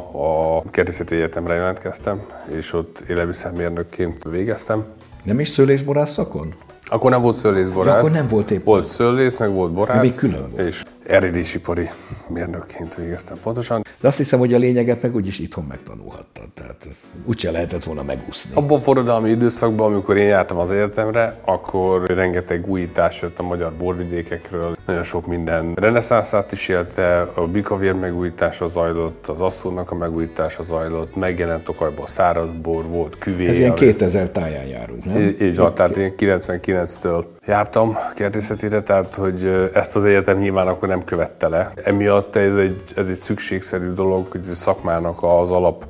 a 0.57 0.63
Kertészeti 0.71 1.15
Egyetemre 1.15 1.55
jelentkeztem, 1.55 2.27
és 2.59 2.73
ott 2.73 3.03
élelmiszermérnökként 3.09 4.25
végeztem. 4.31 4.85
Nem 5.25 5.41
is 5.41 5.49
szőlésborász 5.49 6.13
szakon? 6.13 6.55
Akkor 6.89 7.11
nem 7.11 7.23
volt 7.23 7.37
szőlészborász. 7.37 7.95
Ja, 7.95 7.99
akkor 7.99 8.11
nem 8.11 8.29
volt 8.29 8.51
épp. 8.51 8.65
Volt 8.65 8.85
szőlész, 8.85 9.39
meg 9.39 9.53
volt 9.53 9.73
borász. 9.73 9.97
De 9.97 10.03
még 10.03 10.15
külön 10.15 10.51
volt. 10.51 10.69
És 10.69 10.83
eredésipari 11.07 11.91
mérnökként 12.29 12.95
végeztem 12.95 13.37
pontosan. 13.43 13.83
De 14.00 14.09
azt 14.09 14.17
hiszem, 14.17 14.38
hogy 14.38 14.55
a 14.55 14.59
lényeget 14.59 15.03
meg 15.03 15.15
úgyis 15.15 15.38
itthon 15.38 15.65
megtanulhattad, 15.69 16.49
tehát 16.55 16.88
úgyse 17.25 17.50
lehetett 17.50 17.85
volna 17.85 18.03
megúszni. 18.03 18.50
Abban 18.55 18.79
a 18.79 18.81
forradalmi 18.81 19.31
időszakban, 19.31 19.93
amikor 19.93 20.17
én 20.17 20.26
jártam 20.26 20.59
az 20.59 20.71
egyetemre, 20.71 21.41
akkor 21.45 22.05
rengeteg 22.07 22.67
újítás 22.69 23.23
jött 23.23 23.38
a 23.38 23.43
magyar 23.43 23.73
borvidékekről. 23.73 24.76
Nagyon 24.87 25.03
sok 25.03 25.26
minden 25.26 25.75
reneszánszát 25.75 26.53
is 26.53 26.69
élte, 26.69 27.21
a 27.35 27.41
bikavér 27.41 27.93
megújítása 27.93 28.67
zajlott, 28.67 29.26
az 29.26 29.41
asszónak 29.41 29.91
a 29.91 29.95
megújítása 29.95 30.62
zajlott, 30.62 31.17
megjelent 31.17 31.65
Tokajban 31.65 32.05
a 32.05 32.09
száraz 32.09 32.50
bor, 32.50 32.87
volt 32.87 33.19
küvé. 33.19 33.49
Ez 33.49 33.59
ilyen 33.59 33.75
2000 33.75 34.31
táján 34.31 34.67
járunk, 34.67 35.05
nem? 35.05 35.21
Így, 35.21 35.43
így 35.43 35.57
van, 35.57 35.75
tehát 35.75 35.97
én 35.97 36.15
99-től 36.19 37.25
jártam 37.47 37.97
kertészetére, 38.15 38.83
tehát 38.83 39.15
hogy 39.15 39.71
ezt 39.75 39.97
az 39.97 40.05
egyetem 40.05 40.38
nyilván 40.38 40.69
akkor 40.69 40.88
nem 40.88 41.05
követte 41.05 41.49
le. 41.49 41.73
Emiatt 41.85 42.37
ez 42.37 42.57
egy, 42.57 42.83
ez 42.97 43.09
egy 43.09 43.17
szükségszerű 43.17 43.93
dolog, 43.93 44.26
hogy 44.31 44.43
a 44.50 44.55
szakmának 44.55 45.23
az 45.23 45.50
alap 45.50 45.87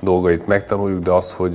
dolgait 0.00 0.46
megtanuljuk, 0.46 1.02
de 1.02 1.10
az, 1.10 1.32
hogy 1.32 1.54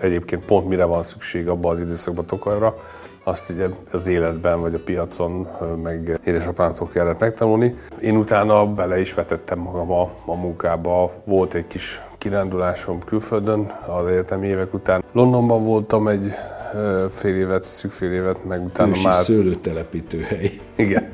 egyébként 0.00 0.44
pont 0.44 0.68
mire 0.68 0.84
van 0.84 1.02
szükség 1.02 1.48
abban 1.48 1.72
az 1.72 1.80
időszakban 1.80 2.26
Tokajra, 2.26 2.76
azt 3.24 3.50
ugye 3.50 3.66
az 3.92 4.06
életben 4.06 4.60
vagy 4.60 4.74
a 4.74 4.78
piacon 4.84 5.48
meg 5.82 6.20
édesapámtól 6.24 6.88
kellett 6.88 7.18
megtanulni. 7.18 7.74
Én 8.00 8.16
utána 8.16 8.66
bele 8.66 9.00
is 9.00 9.14
vetettem 9.14 9.58
magam 9.58 9.92
a, 9.92 10.10
a 10.24 10.34
munkába. 10.34 11.10
Volt 11.24 11.54
egy 11.54 11.66
kis 11.66 12.00
kirándulásom 12.18 12.98
külföldön 13.00 13.72
az 13.86 14.06
egyetemi 14.06 14.46
évek 14.46 14.74
után. 14.74 15.04
Londonban 15.12 15.64
voltam 15.64 16.08
egy 16.08 16.32
fél 17.10 17.36
évet, 17.36 17.64
szűk 17.64 17.90
fél 17.90 18.12
évet, 18.12 18.44
meg 18.44 18.64
utána 18.64 18.90
Ősi 18.90 19.04
már... 19.04 19.14
szőlőtelepítőhely. 19.14 20.60
Igen. 20.76 21.10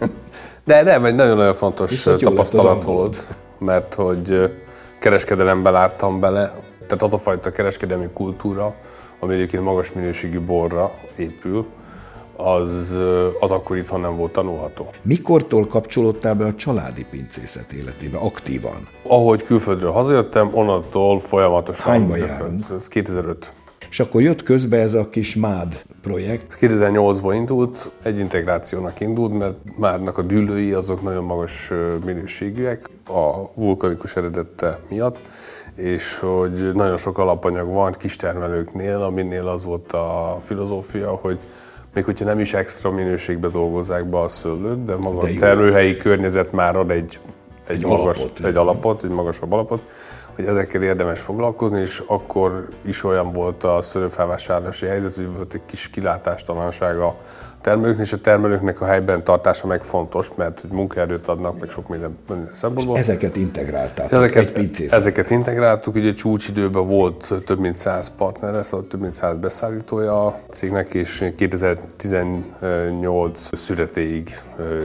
De 0.64 0.82
nem, 0.82 1.04
egy 1.04 1.14
nagyon-nagyon 1.14 1.54
fontos 1.54 1.90
Viszont 1.90 2.20
tapasztalat 2.20 2.84
volt, 2.84 3.28
mert 3.58 3.94
hogy 3.94 4.52
kereskedelembe 5.00 5.70
láttam 5.70 6.20
bele, 6.20 6.52
tehát 6.86 7.02
az 7.02 7.12
a 7.12 7.18
fajta 7.18 7.50
kereskedelmi 7.50 8.08
kultúra, 8.12 8.74
ami 9.20 9.34
egyébként 9.34 9.62
magas 9.62 9.92
minőségű 9.92 10.40
borra 10.40 10.94
épül, 11.16 11.66
az, 12.36 12.96
az 13.40 13.50
akkor 13.50 13.76
itthon 13.76 14.00
nem 14.00 14.16
volt 14.16 14.32
tanulható. 14.32 14.90
Mikortól 15.02 15.66
kapcsolódtál 15.66 16.34
be 16.34 16.44
a 16.44 16.54
családi 16.54 17.06
pincészet 17.10 17.72
életébe 17.72 18.18
aktívan? 18.18 18.88
Ahogy 19.02 19.42
külföldről 19.42 19.90
hazajöttem, 19.90 20.50
onnantól 20.52 21.18
folyamatosan. 21.18 21.90
Hányba 21.90 22.16
járunk? 22.16 22.64
Ez 22.76 22.88
2005. 22.88 23.52
És 23.90 24.00
akkor 24.00 24.22
jött 24.22 24.42
közbe 24.42 24.76
ez 24.76 24.94
a 24.94 25.08
kis 25.08 25.34
MÁD 25.34 25.82
projekt. 26.02 26.56
2008-ban 26.60 27.32
indult, 27.34 27.90
egy 28.02 28.18
integrációnak 28.18 29.00
indult, 29.00 29.38
mert 29.38 29.54
MÁD-nak 29.78 30.18
a 30.18 30.22
dűlői 30.22 30.72
azok 30.72 31.02
nagyon 31.02 31.24
magas 31.24 31.70
minőségűek 32.04 32.88
a 33.06 33.52
vulkanikus 33.54 34.16
eredette 34.16 34.78
miatt, 34.88 35.18
és 35.74 36.18
hogy 36.18 36.70
nagyon 36.74 36.96
sok 36.96 37.18
alapanyag 37.18 37.68
van 37.68 37.92
kistermelőknél, 37.92 39.02
aminél 39.02 39.46
az 39.46 39.64
volt 39.64 39.92
a 39.92 40.36
filozófia, 40.40 41.10
hogy 41.10 41.38
még 41.94 42.04
hogyha 42.04 42.24
nem 42.24 42.40
is 42.40 42.54
extra 42.54 42.90
minőségbe 42.90 43.48
dolgozzák 43.48 44.04
be 44.04 44.20
a 44.20 44.28
szőlőt, 44.28 44.84
de 44.84 44.96
maga 44.96 45.22
de 45.22 45.30
a 45.30 45.38
termőhelyi 45.38 45.96
környezet 45.96 46.52
már 46.52 46.76
ad 46.76 46.90
egy, 46.90 47.18
egy, 47.66 47.76
egy, 47.76 47.84
magas, 47.84 48.18
alapot, 48.18 48.44
egy 48.44 48.56
alapot, 48.56 49.04
egy 49.04 49.10
magasabb 49.10 49.52
alapot, 49.52 49.80
hogy 50.38 50.46
ezekkel 50.46 50.82
érdemes 50.82 51.20
foglalkozni, 51.20 51.80
és 51.80 52.02
akkor 52.06 52.68
is 52.82 53.04
olyan 53.04 53.32
volt 53.32 53.64
a 53.64 53.82
szőlőfelvásárlási 53.82 54.86
helyzet, 54.86 55.14
hogy 55.14 55.34
volt 55.36 55.54
egy 55.54 55.60
kis 55.66 55.90
kilátástalansága 55.90 57.16
termelőknek, 57.60 58.06
és 58.06 58.12
a 58.12 58.20
termelőknek 58.20 58.80
a 58.80 58.84
helyben 58.84 59.24
tartása 59.24 59.66
meg 59.66 59.82
fontos, 59.82 60.30
mert 60.36 60.60
hogy 60.60 60.70
munkaerőt 60.70 61.28
adnak, 61.28 61.60
meg 61.60 61.68
sok 61.68 61.88
minden, 61.88 62.18
minden 62.28 62.50
szempontból. 62.52 62.96
És 62.96 63.02
ezeket 63.02 63.36
integrálták 63.36 64.12
ezeket, 64.12 64.56
egy 64.56 64.86
Ezeket 64.88 65.30
integráltuk, 65.30 65.94
ugye 65.94 66.12
csúcsidőben 66.12 66.86
volt 66.86 67.34
több 67.44 67.58
mint 67.58 67.76
100 67.76 68.12
partner, 68.16 68.64
szóval 68.64 68.86
több 68.86 69.00
mint 69.00 69.14
100 69.14 69.36
beszállítója 69.36 70.26
a 70.26 70.38
cégnek, 70.50 70.94
és 70.94 71.32
2018 71.36 73.56
születéig 73.56 74.38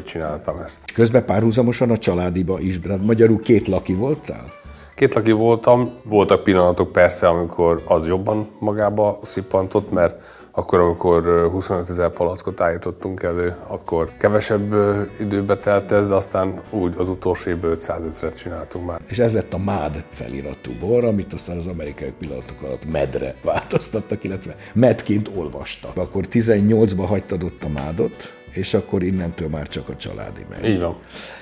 csináltam 0.03 0.59
ezt. 0.63 0.91
Közben 0.93 1.25
párhuzamosan 1.25 1.89
a 1.89 1.97
családiba 1.97 2.59
is, 2.59 2.79
de 2.79 2.95
magyarul 2.95 3.39
két 3.39 3.67
laki 3.67 3.93
voltál? 3.93 4.61
Két 4.95 5.13
laki 5.13 5.31
voltam, 5.31 5.93
voltak 6.03 6.43
pillanatok 6.43 6.91
persze, 6.91 7.27
amikor 7.27 7.83
az 7.87 8.07
jobban 8.07 8.47
magába 8.59 9.19
szippantott, 9.21 9.91
mert 9.91 10.23
akkor, 10.51 10.79
amikor 10.79 11.49
25 11.51 11.89
ezer 11.89 12.09
palackot 12.09 12.61
állítottunk 12.61 13.23
elő, 13.23 13.55
akkor 13.67 14.09
kevesebb 14.17 14.75
időbe 15.19 15.57
telt 15.57 15.91
ez, 15.91 16.07
de 16.07 16.13
aztán 16.13 16.61
úgy 16.69 16.93
az 16.97 17.09
utolsó 17.09 17.49
évben 17.49 17.71
500 17.71 18.03
ezeret 18.03 18.37
csináltunk 18.37 18.85
már. 18.85 18.99
És 19.07 19.19
ez 19.19 19.33
lett 19.33 19.53
a 19.53 19.57
MÁD 19.57 20.03
feliratú 20.11 20.71
bor, 20.79 21.03
amit 21.03 21.33
aztán 21.33 21.57
az 21.57 21.65
amerikai 21.65 22.13
pillanatok 22.19 22.61
alatt 22.61 22.91
medre 22.91 23.35
változtattak, 23.43 24.23
illetve 24.23 24.55
medként 24.73 25.31
olvastak. 25.35 25.97
Akkor 25.97 26.25
18-ba 26.31 27.05
hagytad 27.07 27.43
ott 27.43 27.63
a 27.63 27.69
MÁDot, 27.69 28.33
és 28.53 28.73
akkor 28.73 29.03
innentől 29.03 29.47
már 29.47 29.67
csak 29.67 29.89
a 29.89 29.95
családi 29.95 30.45
megy. 30.49 30.69
Így 30.69 30.79
van. 30.79 30.95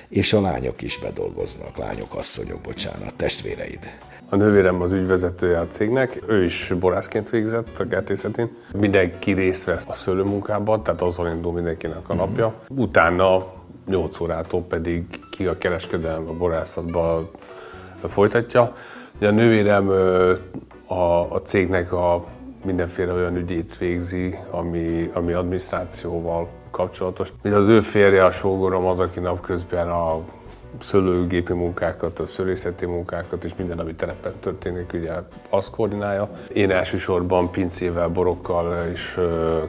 És 0.09 0.33
a 0.33 0.41
lányok 0.41 0.81
is 0.81 0.99
bedolgoznak, 0.99 1.77
lányok, 1.77 2.15
asszonyok, 2.15 2.59
bocsánat, 2.59 3.13
testvéreid. 3.13 3.79
A 4.29 4.35
nővérem 4.35 4.81
az 4.81 4.91
ügyvezetője 4.91 5.59
a 5.59 5.67
cégnek, 5.67 6.21
ő 6.27 6.43
is 6.43 6.73
borászként 6.79 7.29
végzett 7.29 7.79
a 7.79 7.87
kertészetén. 7.87 8.49
Mindenki 8.73 9.31
részt 9.31 9.63
vesz 9.63 9.85
a 9.87 9.93
szőlőmunkában, 9.93 10.83
tehát 10.83 11.01
azzal 11.01 11.27
indul 11.27 11.53
mindenkinek 11.53 12.09
a 12.09 12.13
napja. 12.13 12.53
Utána 12.67 13.53
8 13.87 14.19
órától 14.19 14.61
pedig 14.61 15.03
ki 15.31 15.45
a 15.45 15.57
kereskedelem 15.57 16.27
a 16.27 16.33
borászatba 16.33 17.31
folytatja. 18.03 18.73
a 19.21 19.29
nővérem 19.29 19.89
a, 20.85 21.33
a 21.33 21.41
cégnek 21.43 21.93
a 21.93 22.25
mindenféle 22.65 23.13
olyan 23.13 23.35
ügyét 23.35 23.77
végzi, 23.77 24.37
ami, 24.49 25.09
ami 25.13 25.33
adminisztrációval 25.33 26.49
kapcsolatos. 26.71 27.33
Ugye 27.43 27.55
az 27.55 27.67
ő 27.67 27.79
férje, 27.79 28.25
a 28.25 28.31
sógorom 28.31 28.85
az, 28.85 28.99
aki 28.99 29.19
napközben 29.19 29.89
a 29.89 30.19
szőlőgépi 30.79 31.53
munkákat, 31.53 32.19
a 32.19 32.27
szőlészeti 32.27 32.85
munkákat 32.85 33.43
és 33.43 33.55
minden, 33.57 33.79
ami 33.79 33.93
terepen 33.93 34.33
történik, 34.39 34.93
ugye 34.93 35.11
azt 35.49 35.69
koordinálja. 35.69 36.29
Én 36.53 36.71
elsősorban 36.71 37.51
pincével, 37.51 38.07
borokkal 38.07 38.87
és 38.93 39.19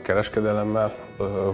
kereskedelemmel 0.02 0.94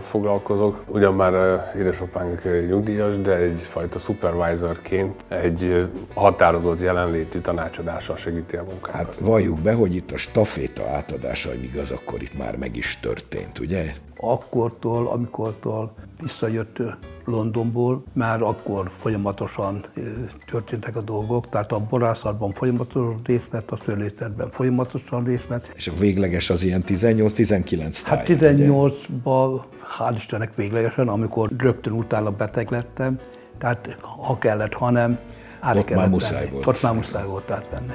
foglalkozok. 0.00 0.82
Ugyan 0.86 1.14
már 1.14 1.62
édesapánk 1.76 2.42
nyugdíjas, 2.68 3.18
de 3.18 3.36
egyfajta 3.36 3.98
supervisorként 3.98 5.24
egy 5.28 5.88
határozott 6.14 6.80
jelenlétű 6.80 7.38
tanácsadással 7.40 8.16
segíti 8.16 8.56
a 8.56 8.62
munkákat. 8.62 9.06
Hát 9.06 9.16
valljuk 9.20 9.58
be, 9.58 9.72
hogy 9.72 9.94
itt 9.94 10.10
a 10.10 10.16
staféta 10.16 10.82
átadása, 10.88 11.48
hogy 11.48 11.62
igaz, 11.62 11.90
akkor 11.90 12.22
itt 12.22 12.38
már 12.38 12.56
meg 12.56 12.76
is 12.76 12.98
történt, 13.02 13.58
ugye? 13.58 13.94
Akkortól, 14.20 15.06
amikortól 15.06 15.92
visszajött 16.20 16.76
Londonból, 17.24 18.02
már 18.12 18.42
akkor 18.42 18.90
folyamatosan 18.96 19.84
történtek 20.46 20.96
a 20.96 21.00
dolgok, 21.00 21.48
tehát 21.48 21.72
a 21.72 21.78
borászatban 21.78 22.52
folyamatosan 22.52 23.20
részt 23.24 23.50
vett, 23.50 23.70
a 23.70 23.78
szőlészetben 23.84 24.50
folyamatosan 24.50 25.24
részt 25.24 25.46
vett. 25.46 25.72
És 25.74 25.88
a 25.88 25.92
végleges 25.98 26.50
az 26.50 26.62
ilyen 26.62 26.84
18-19 26.86 27.98
Hát 28.04 28.26
18-ban, 28.28 29.60
hál' 29.98 30.12
Istennek 30.16 30.54
véglegesen, 30.54 31.08
amikor 31.08 31.50
rögtön 31.58 31.92
utána 31.92 32.30
beteg 32.30 32.70
lettem, 32.70 33.18
tehát 33.58 33.96
ha 34.24 34.38
kellett, 34.38 34.74
hanem 34.74 35.18
át 35.60 35.76
Ott 35.76 35.84
kellett 35.84 36.02
már 36.02 36.12
muszáj 36.12 36.48
volt. 36.50 36.66
Ott 36.66 36.82
már 36.82 36.94
muszáj 36.94 37.26
volt 37.26 37.50
átvenni. 37.50 37.94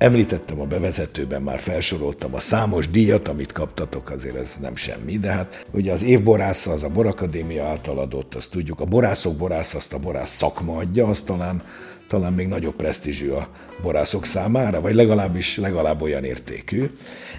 Említettem 0.00 0.60
a 0.60 0.64
bevezetőben, 0.64 1.42
már 1.42 1.60
felsoroltam 1.60 2.34
a 2.34 2.40
számos 2.40 2.88
díjat, 2.88 3.28
amit 3.28 3.52
kaptatok, 3.52 4.10
azért 4.10 4.36
ez 4.36 4.56
nem 4.60 4.76
semmi, 4.76 5.18
de 5.18 5.30
hát 5.30 5.66
ugye 5.70 5.92
az 5.92 6.02
évborásza 6.02 6.72
az 6.72 6.82
a 6.82 6.88
Borakadémia 6.88 7.66
által 7.66 7.98
adott, 7.98 8.34
azt 8.34 8.50
tudjuk, 8.50 8.80
a 8.80 8.84
borászok 8.84 9.36
borász 9.36 9.74
azt 9.74 9.92
a 9.92 9.98
borász 9.98 10.36
szakma 10.36 10.76
adja, 10.76 11.06
azt 11.06 11.26
talán 11.26 11.62
talán 12.10 12.32
még 12.32 12.48
nagyobb 12.48 12.74
presztízsű 12.74 13.30
a 13.30 13.48
borászok 13.82 14.24
számára, 14.24 14.80
vagy 14.80 14.94
legalábbis 14.94 15.56
legalább 15.56 16.02
olyan 16.02 16.24
értékű, 16.24 16.90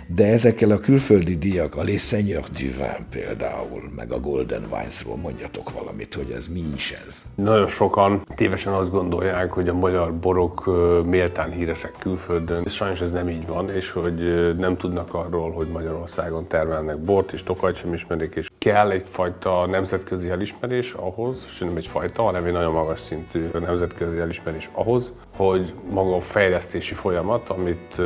de 0.08 0.26
ezekkel 0.26 0.72
a 0.72 0.80
külföldi 0.80 1.38
díjak, 1.38 1.76
a 1.76 1.84
Les 1.84 2.08
Seigneurs 2.08 2.50
du 2.50 2.68
Vin 2.78 3.06
például, 3.10 3.92
meg 3.96 4.12
a 4.12 4.20
Golden 4.20 4.64
Wines-ról 4.72 5.16
mondjatok 5.16 5.72
valamit, 5.72 6.14
hogy 6.14 6.32
ez 6.32 6.48
mi 6.48 6.64
is 6.76 6.94
ez. 7.08 7.26
Nagyon 7.36 7.68
sokan 7.68 8.22
tévesen 8.36 8.74
azt 8.74 8.92
gondolják, 8.92 9.52
hogy 9.52 9.70
a 9.70 9.74
magyar 9.74 10.14
borok 10.14 10.66
méltán 11.06 11.52
híresek 11.52 11.96
külföldön. 12.00 12.66
Sajnos 12.66 13.02
ez 13.02 13.12
nem 13.12 13.30
így 13.30 13.48
van, 13.48 13.70
és 13.70 13.92
hogy 13.92 14.56
nem 14.58 14.78
tudnak 14.78 15.14
arról, 15.14 15.52
hogy 15.52 15.68
Magyarországon 15.68 16.48
termelnek 16.48 16.98
bort, 16.98 17.32
és 17.32 17.44
tokajt 17.44 17.76
sem 17.76 17.94
ismerik, 17.94 18.36
és 18.36 18.50
kell 18.58 18.92
egyfajta 18.92 19.66
nemzetközi 19.66 20.30
elismerés 20.30 20.94
ahhoz, 20.94 21.46
és 21.48 21.60
nem 21.60 21.76
egyfajta, 21.76 22.24
hanem 22.24 22.46
egy 22.46 22.54
nagyon 22.54 22.72
magas 22.72 23.00
szintű 23.00 23.46
nemzetközi 23.60 24.18
elismerés 24.18 24.61
ahhoz, 24.74 25.14
hogy 25.36 25.74
maga 25.90 26.16
a 26.16 26.20
fejlesztési 26.20 26.94
folyamat, 26.94 27.50
amit 27.50 28.02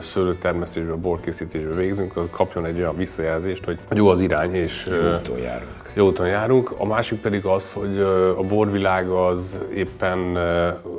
szőlőtermesztésben, 0.00 1.00
borkészítésben 1.00 1.76
végzünk, 1.76 2.16
az 2.16 2.26
kapjon 2.30 2.64
egy 2.64 2.78
olyan 2.78 2.96
visszajelzést, 2.96 3.64
hogy 3.64 3.78
jó 3.94 4.08
az 4.08 4.20
irány, 4.20 4.54
és 4.54 4.86
jó 4.86 5.12
úton 5.12 5.38
járunk. 5.38 5.78
Jó 5.94 6.06
úton 6.06 6.26
járunk. 6.26 6.74
A 6.78 6.86
másik 6.86 7.20
pedig 7.20 7.44
az, 7.44 7.72
hogy 7.72 7.98
a 8.36 8.42
borvilág 8.48 9.08
az 9.08 9.58
éppen 9.74 10.36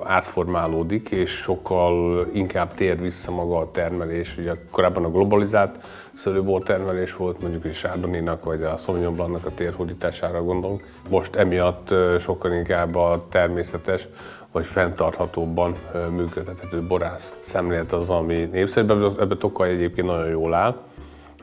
átformálódik, 0.03 1.10
és 1.10 1.32
sokkal 1.32 2.25
inkább 2.34 2.74
tér 2.74 3.01
vissza 3.01 3.32
maga 3.32 3.58
a 3.58 3.72
termelés. 3.72 4.38
Ugye 4.38 4.53
korábban 4.72 5.06
a 5.06 5.10
globalizált 5.10 5.75
szőlőbortermelés 6.13 7.15
volt, 7.15 7.41
mondjuk 7.41 7.65
is 7.65 7.77
Sárdoninak 7.77 8.44
vagy 8.44 8.63
a 8.63 8.77
Sauvignon 8.77 9.13
Blancnak 9.13 9.46
a 9.46 9.51
térhódítására 9.56 10.44
gondolunk. 10.44 10.88
Most 11.10 11.36
emiatt 11.36 11.94
sokkal 12.20 12.51
inkább 12.53 12.96
a 12.96 13.25
természetes 13.30 14.08
vagy 14.51 14.65
fenntarthatóbban 14.65 15.75
működtethető 16.10 16.81
borász 16.81 17.34
szemlélet 17.39 17.93
az, 17.93 18.10
ami 18.10 18.50
népszerű. 18.51 18.88
Ebbe 19.20 19.36
Tokaj 19.38 19.70
egyébként 19.70 20.08
nagyon 20.08 20.29
jól 20.29 20.53
áll, 20.53 20.75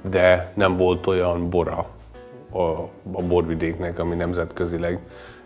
de 0.02 0.52
nem 0.54 0.76
volt 0.76 1.06
olyan 1.06 1.50
bora 1.50 1.86
a, 2.50 2.60
a 3.12 3.22
borvidéknek, 3.28 3.98
ami 3.98 4.14
nemzetközileg 4.14 4.98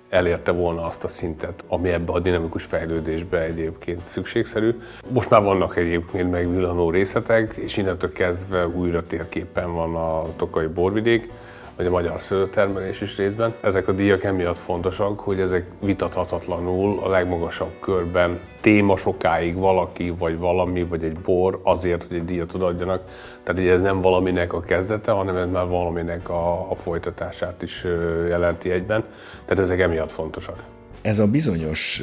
elérte 0.09 0.51
volna 0.51 0.83
azt 0.83 1.05
a 1.05 1.09
szintet, 1.09 1.65
ami 1.69 1.89
ebbe 1.89 2.13
a 2.13 2.19
dinamikus 2.19 2.65
fejlődésbe 2.65 3.43
egyébként 3.43 4.01
szükségszerű. 4.05 4.81
Most 5.09 5.31
már 5.31 5.43
vannak 5.43 5.77
egyébként 5.77 6.31
megvillanó 6.31 6.91
részletek, 6.91 7.55
és 7.55 7.77
innentől 7.77 8.13
kezdve 8.13 8.69
újra 8.69 9.07
térképen 9.07 9.75
van 9.75 9.95
a 9.95 10.25
tokai 10.37 10.67
borvidék, 10.67 11.31
vagy 11.77 11.87
a 11.87 11.91
magyar 11.91 12.21
szőlőtermelés 12.21 13.01
is 13.01 13.17
részben. 13.17 13.55
Ezek 13.61 13.89
a 13.89 13.93
díjak 13.93 14.25
emiatt 14.25 14.59
fontosak, 14.59 15.21
hogy 15.21 15.41
ezek 15.41 15.67
vitathatatlanul 15.81 17.01
a 17.03 17.09
legmagasabb 17.09 17.81
körben 17.81 18.41
téma 18.61 18.97
sokáig 18.97 19.55
valaki, 19.55 20.11
vagy 20.11 20.39
valami, 20.39 20.83
vagy 20.83 21.05
egy 21.05 21.17
bor 21.17 21.61
azért, 21.63 22.03
hogy 22.09 22.17
egy 22.17 22.25
díjat 22.25 22.53
adjanak. 22.55 23.03
Tehát 23.43 23.71
ez 23.71 23.81
nem 23.81 24.01
valaminek 24.01 24.53
a 24.53 24.61
kezdete, 24.61 25.13
hanem 25.13 25.37
ez 25.37 25.49
már 25.53 25.67
valaminek 25.67 26.29
a, 26.29 26.71
a 26.71 26.75
folytatását 26.75 27.63
is 27.63 27.85
jelenti 28.29 28.71
egyben. 28.71 29.05
Tehát 29.45 29.65
ezek 29.65 29.81
emiatt 29.81 30.11
fontosak. 30.11 30.65
Ez 31.03 31.19
a 31.19 31.27
bizonyos 31.27 32.03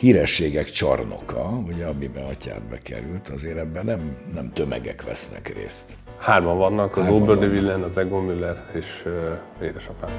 hírességek 0.00 0.70
csarnoka, 0.70 1.48
ugye, 1.48 1.86
amiben 1.86 2.24
atyádbe 2.24 2.78
került, 2.82 3.28
azért 3.28 3.58
ebben 3.58 3.84
nem, 3.84 4.16
nem 4.34 4.52
tömegek 4.52 5.04
vesznek 5.04 5.54
részt. 5.54 5.84
Hárman 6.20 6.58
vannak, 6.58 6.96
az 6.96 7.08
Oberdevillen, 7.08 7.82
az 7.82 7.98
Egon 7.98 8.24
Müller 8.24 8.64
és 8.72 9.02
uh, 9.06 9.66
édesapám. 9.66 10.10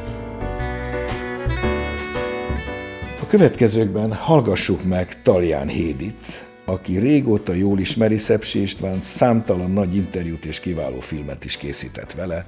A 3.21 3.25
következőkben 3.27 4.13
hallgassuk 4.13 4.83
meg 4.83 5.21
Talján 5.21 5.67
Hédit, 5.67 6.45
aki 6.65 6.97
régóta 6.97 7.53
jól 7.53 7.79
ismeri 7.79 8.17
Szepsi 8.17 8.61
István, 8.61 9.01
számtalan 9.01 9.71
nagy 9.71 9.95
interjút 9.95 10.45
és 10.45 10.59
kiváló 10.59 10.99
filmet 10.99 11.45
is 11.45 11.57
készített 11.57 12.13
vele. 12.13 12.45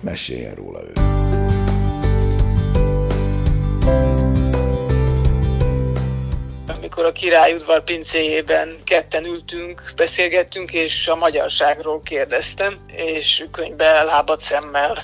Meséljen 0.00 0.54
róla 0.54 0.80
ő. 0.82 0.92
Amikor 7.04 7.22
a 7.22 7.28
királyudvar 7.28 7.84
pincéjében 7.84 8.78
ketten 8.84 9.24
ültünk, 9.24 9.82
beszélgettünk, 9.96 10.72
és 10.72 11.08
a 11.08 11.14
magyarságról 11.14 12.02
kérdeztem, 12.02 12.78
és 12.86 13.44
könyvbe 13.50 14.02
lábad 14.02 14.40
szemmel 14.40 14.98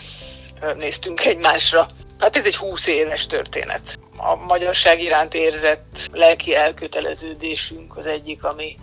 néztünk 0.76 1.24
egymásra. 1.24 1.88
Hát 2.18 2.36
ez 2.36 2.46
egy 2.46 2.56
húsz 2.56 2.86
éves 2.86 3.26
történet. 3.26 3.98
A 4.16 4.34
magyarság 4.34 5.02
iránt 5.02 5.34
érzett 5.34 6.08
lelki 6.12 6.54
elköteleződésünk 6.54 7.96
az 7.96 8.06
egyik, 8.06 8.44
ami 8.44 8.76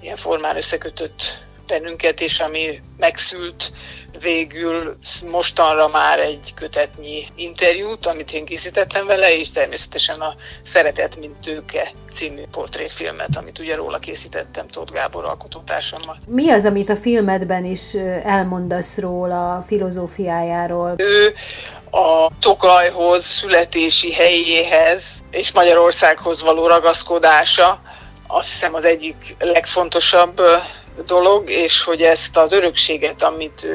ilyen 0.00 0.16
formán 0.16 0.56
összekötött 0.56 1.44
bennünket, 1.66 2.20
és 2.20 2.40
ami 2.40 2.82
megszült 2.96 3.72
végül 4.22 4.96
mostanra 5.30 5.88
már 5.88 6.18
egy 6.18 6.54
kötetnyi 6.54 7.24
interjút, 7.36 8.06
amit 8.06 8.32
én 8.32 8.44
készítettem 8.44 9.06
vele, 9.06 9.38
és 9.38 9.52
természetesen 9.52 10.20
a 10.20 10.34
Szeretet, 10.62 11.16
mint 11.16 11.36
tőke 11.36 11.88
című 12.12 12.42
portréfilmet, 12.50 13.36
amit 13.36 13.58
ugye 13.58 13.74
róla 13.74 13.98
készítettem 13.98 14.66
Tóth 14.68 14.92
Gábor 14.92 15.24
alkotótársammal. 15.24 16.18
Mi 16.26 16.50
az, 16.50 16.64
amit 16.64 16.88
a 16.88 16.96
filmedben 16.96 17.64
is 17.64 17.94
elmondasz 18.22 18.98
róla, 18.98 19.56
a 19.56 19.62
filozófiájáról? 19.62 20.94
Ő 20.96 21.34
a 21.90 22.28
Tokajhoz, 22.40 23.24
születési 23.24 24.12
helyéhez 24.12 25.24
és 25.30 25.52
Magyarországhoz 25.52 26.42
való 26.42 26.66
ragaszkodása 26.66 27.80
azt 28.26 28.48
hiszem 28.48 28.74
az 28.74 28.84
egyik 28.84 29.36
legfontosabb 29.38 30.40
dolog, 31.06 31.50
és 31.50 31.82
hogy 31.82 32.02
ezt 32.02 32.36
az 32.36 32.52
örökséget, 32.52 33.22
amit 33.22 33.66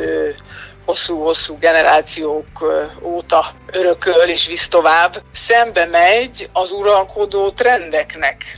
hosszú-hosszú 0.86 1.58
generációk 1.58 2.64
óta 3.02 3.46
örököl 3.72 4.28
és 4.28 4.48
visz 4.48 4.68
tovább, 4.68 5.24
szembe 5.32 5.86
megy 5.86 6.50
az 6.54 6.72
uralkodó 6.72 7.52
trendeknek. 7.52 8.58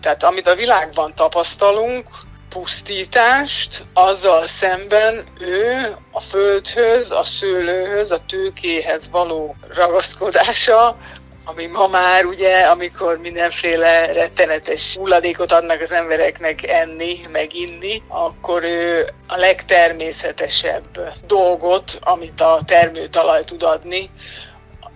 Tehát 0.00 0.24
amit 0.24 0.46
a 0.46 0.54
világban 0.54 1.14
tapasztalunk, 1.14 2.08
pusztítást, 2.48 3.84
azzal 3.92 4.46
szemben 4.46 5.24
ő 5.40 5.96
a 6.10 6.20
földhöz, 6.20 7.10
a 7.10 7.24
szőlőhöz, 7.24 8.10
a 8.10 8.18
tőkéhez 8.28 9.10
való 9.10 9.56
ragaszkodása 9.74 10.96
ami 11.44 11.66
ma 11.66 11.86
már 11.86 12.24
ugye, 12.24 12.60
amikor 12.60 13.18
mindenféle 13.18 14.12
rettenetes 14.12 14.96
hulladékot 14.96 15.52
adnak 15.52 15.80
az 15.80 15.92
embereknek 15.92 16.68
enni, 16.70 17.16
meg 17.32 17.54
inni, 17.54 18.02
akkor 18.08 18.62
ő 18.62 19.08
a 19.28 19.36
legtermészetesebb 19.36 21.14
dolgot, 21.26 21.98
amit 22.00 22.40
a 22.40 22.60
termőtalaj 22.66 23.44
tud 23.44 23.62
adni, 23.62 24.10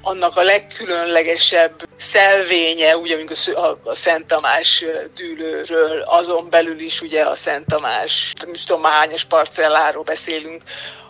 annak 0.02 0.36
a 0.36 0.42
legkülönlegesebb 0.42 1.74
szelvénye, 1.96 2.96
ugye 2.96 3.14
amikor 3.14 3.36
a 3.84 3.94
Szent 3.94 4.26
Tamás 4.26 4.84
dűlőről, 5.14 6.00
azon 6.00 6.50
belül 6.50 6.80
is 6.80 7.00
ugye 7.00 7.22
a 7.22 7.34
Szent 7.34 7.66
Tamás, 7.66 8.32
nem 8.44 8.52
tudom 8.66 8.84
hányas 8.84 9.24
parcelláról 9.24 10.02
beszélünk, 10.02 10.62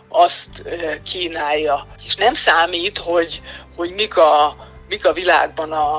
azt 0.09 0.63
kínálja. 1.03 1.87
És 2.05 2.15
nem 2.15 2.33
számít, 2.33 2.97
hogy, 2.97 3.41
hogy 3.75 3.93
mik 3.93 4.17
a 4.17 4.55
mik 4.89 5.05
a 5.05 5.13
világban 5.13 5.71
a, 5.71 5.97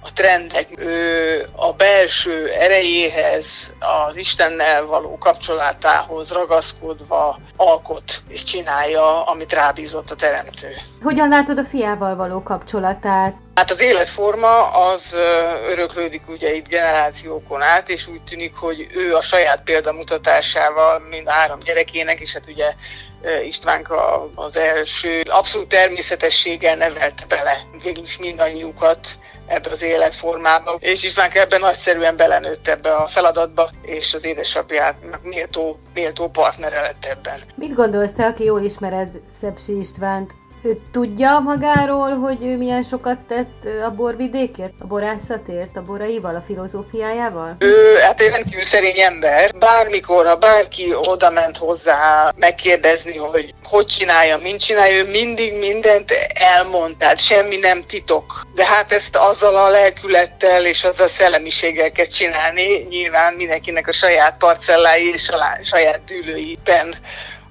a 0.00 0.12
trendek, 0.14 0.66
ő 0.78 1.46
a 1.56 1.72
belső 1.72 2.48
erejéhez, 2.48 3.72
az 4.08 4.16
Istennel 4.16 4.84
való 4.84 5.18
kapcsolatához 5.18 6.32
ragaszkodva 6.32 7.38
alkot 7.56 8.22
és 8.28 8.42
csinálja, 8.42 9.22
amit 9.22 9.52
rábízott 9.52 10.10
a 10.10 10.14
teremtő. 10.14 10.68
Hogyan 11.02 11.28
látod 11.28 11.58
a 11.58 11.64
fiával 11.64 12.16
való 12.16 12.42
kapcsolatát? 12.42 13.34
Hát 13.60 13.70
az 13.70 13.80
életforma 13.80 14.70
az 14.70 15.16
öröklődik 15.68 16.28
ugye 16.28 16.54
itt 16.54 16.68
generációkon 16.68 17.62
át, 17.62 17.88
és 17.88 18.06
úgy 18.06 18.22
tűnik, 18.22 18.54
hogy 18.54 18.86
ő 18.94 19.14
a 19.14 19.20
saját 19.20 19.62
példamutatásával 19.62 20.98
mind 21.10 21.26
a 21.26 21.30
három 21.30 21.58
gyerekének, 21.58 22.20
és 22.20 22.32
hát 22.32 22.48
ugye 22.48 22.74
Istvánka 23.44 24.30
az 24.34 24.56
első 24.56 25.20
abszolút 25.30 25.68
természetességgel 25.68 26.76
nevelte 26.76 27.24
bele 27.28 27.58
végül 27.82 28.02
is 28.02 28.18
mindannyiukat 28.18 29.08
ebbe 29.46 29.70
az 29.70 29.82
életformába. 29.82 30.76
És 30.78 31.02
Istvánka 31.02 31.40
ebben 31.40 31.60
nagyszerűen 31.60 32.16
belenőtt 32.16 32.68
ebbe 32.68 32.94
a 32.94 33.06
feladatba, 33.06 33.70
és 33.82 34.14
az 34.14 34.24
édesapjának 34.24 35.22
méltó, 35.22 35.76
méltó 35.94 36.28
partnere 36.28 36.80
lett 36.80 37.04
ebben. 37.04 37.40
Mit 37.54 37.74
gondolsz 37.74 38.12
te, 38.12 38.24
aki 38.24 38.44
jól 38.44 38.62
ismered 38.62 39.10
Szepsi 39.40 39.78
Istvánt? 39.78 40.39
Ő 40.62 40.80
tudja 40.90 41.38
magáról, 41.38 42.18
hogy 42.18 42.44
ő 42.44 42.56
milyen 42.56 42.82
sokat 42.82 43.18
tett 43.18 43.64
a 43.86 43.90
borvidékért, 43.90 44.72
a 44.78 44.86
borászatért, 44.86 45.76
a 45.76 45.82
boraival, 45.82 46.36
a 46.36 46.40
filozófiájával? 46.40 47.56
Ő, 47.58 47.96
hát 47.96 48.20
egy 48.20 48.30
rendkívül 48.30 48.64
szerény 48.64 49.00
ember. 49.00 49.50
Bármikor, 49.58 50.26
ha 50.26 50.36
bárki 50.36 50.94
oda 50.94 51.30
ment 51.30 51.56
hozzá 51.56 52.32
megkérdezni, 52.36 53.16
hogy 53.16 53.54
hogy 53.64 53.86
csinálja, 53.86 54.38
mint 54.38 54.60
csinálja, 54.60 54.98
ő 54.98 55.10
mindig 55.10 55.58
mindent 55.58 56.12
elmond, 56.34 56.96
tehát 56.96 57.18
semmi 57.18 57.56
nem 57.56 57.82
titok. 57.82 58.40
De 58.54 58.66
hát 58.66 58.92
ezt 58.92 59.16
azzal 59.16 59.56
a 59.56 59.68
lelkülettel 59.68 60.66
és 60.66 60.84
azzal 60.84 61.06
a 61.06 61.10
szellemiséggel 61.10 61.90
kell 61.90 62.06
csinálni, 62.06 62.86
nyilván 62.88 63.34
mindenkinek 63.34 63.88
a 63.88 63.92
saját 63.92 64.36
parcellái 64.36 65.12
és 65.12 65.28
a 65.28 65.38
saját 65.62 66.00
dűlőiben 66.04 66.94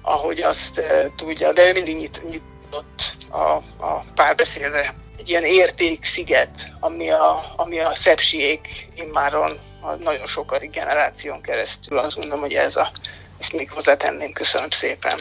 ahogy 0.02 0.40
azt 0.40 0.82
tudja, 1.16 1.52
de 1.52 1.68
ő 1.68 1.72
mindig 1.72 1.96
nyit, 1.96 2.22
nyitott 2.70 3.16
a, 3.30 3.38
a 3.86 4.04
párbeszédre. 4.14 4.94
Egy 5.18 5.28
ilyen 5.28 5.44
értéksziget, 5.44 6.68
ami 6.80 7.10
a, 7.10 7.40
ami 7.56 7.78
a 7.78 7.94
szepsiék 7.94 8.88
immáron 8.94 9.58
a 9.80 9.94
nagyon 9.94 10.26
sokadik 10.26 10.70
generáción 10.70 11.40
keresztül. 11.40 11.98
Azt 11.98 12.16
mondom, 12.16 12.40
hogy 12.40 12.52
ez 12.52 12.76
a, 12.76 12.90
ezt 13.38 13.52
még 13.52 13.70
hozzátenném. 13.70 14.32
Köszönöm 14.32 14.70
szépen. 14.70 15.18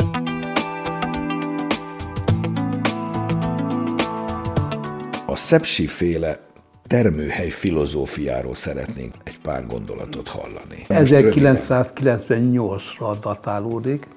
A 5.25 5.35
szepsi 5.35 5.87
féle 5.87 6.39
termőhely 6.87 7.49
filozófiáról 7.49 8.55
szeretnénk 8.55 9.15
egy 9.23 9.39
pár 9.39 9.67
gondolatot 9.67 10.27
hallani. 10.27 10.85
1998-ra 10.89 13.17
datálódik, 13.21 14.07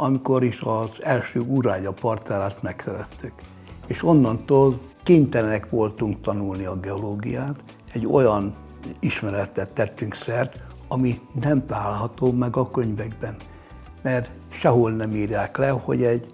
amikor 0.00 0.42
is 0.42 0.60
az 0.60 1.04
első 1.04 1.40
urágya 1.40 1.92
parcellát 1.92 2.62
megszereztük. 2.62 3.32
És 3.86 4.02
onnantól 4.02 4.80
kénytelenek 5.02 5.70
voltunk 5.70 6.20
tanulni 6.20 6.64
a 6.64 6.76
geológiát, 6.76 7.62
egy 7.92 8.06
olyan 8.06 8.54
ismeretet 9.00 9.70
tettünk 9.72 10.14
szert, 10.14 10.60
ami 10.88 11.20
nem 11.40 11.66
található 11.66 12.32
meg 12.32 12.56
a 12.56 12.70
könyvekben. 12.70 13.36
Mert 14.02 14.30
sehol 14.48 14.92
nem 14.92 15.14
írják 15.14 15.56
le, 15.56 15.68
hogy 15.68 16.02
egy 16.02 16.26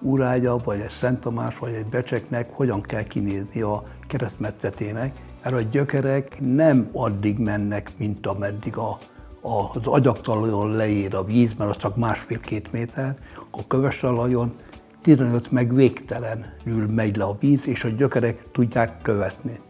urágya, 0.00 0.58
vagy 0.64 0.80
egy 0.80 0.90
Szent 0.90 1.20
Tamás, 1.20 1.58
vagy 1.58 1.72
egy 1.72 1.86
becseknek 1.86 2.52
hogyan 2.52 2.80
kell 2.80 3.02
kinézni 3.02 3.60
a 3.60 3.82
keresztmetszetének, 4.06 5.18
mert 5.42 5.56
a 5.56 5.60
gyökerek 5.60 6.36
nem 6.40 6.88
addig 6.92 7.38
mennek, 7.38 7.92
mint 7.98 8.26
ameddig 8.26 8.76
a 8.76 8.98
az 9.46 9.86
agyaktalajon 9.86 10.76
leér 10.76 11.14
a 11.14 11.24
víz, 11.24 11.54
mert 11.58 11.70
az 11.70 11.76
csak 11.76 11.96
másfél-két 11.96 12.72
méter, 12.72 13.14
a 13.50 13.66
köves 13.66 13.98
talajon 13.98 14.54
15 15.02 15.50
meg 15.50 15.74
végtelenül 15.74 16.86
megy 16.88 17.16
le 17.16 17.24
a 17.24 17.36
víz, 17.40 17.66
és 17.66 17.84
a 17.84 17.88
gyökerek 17.88 18.50
tudják 18.52 19.02
követni. 19.02 19.60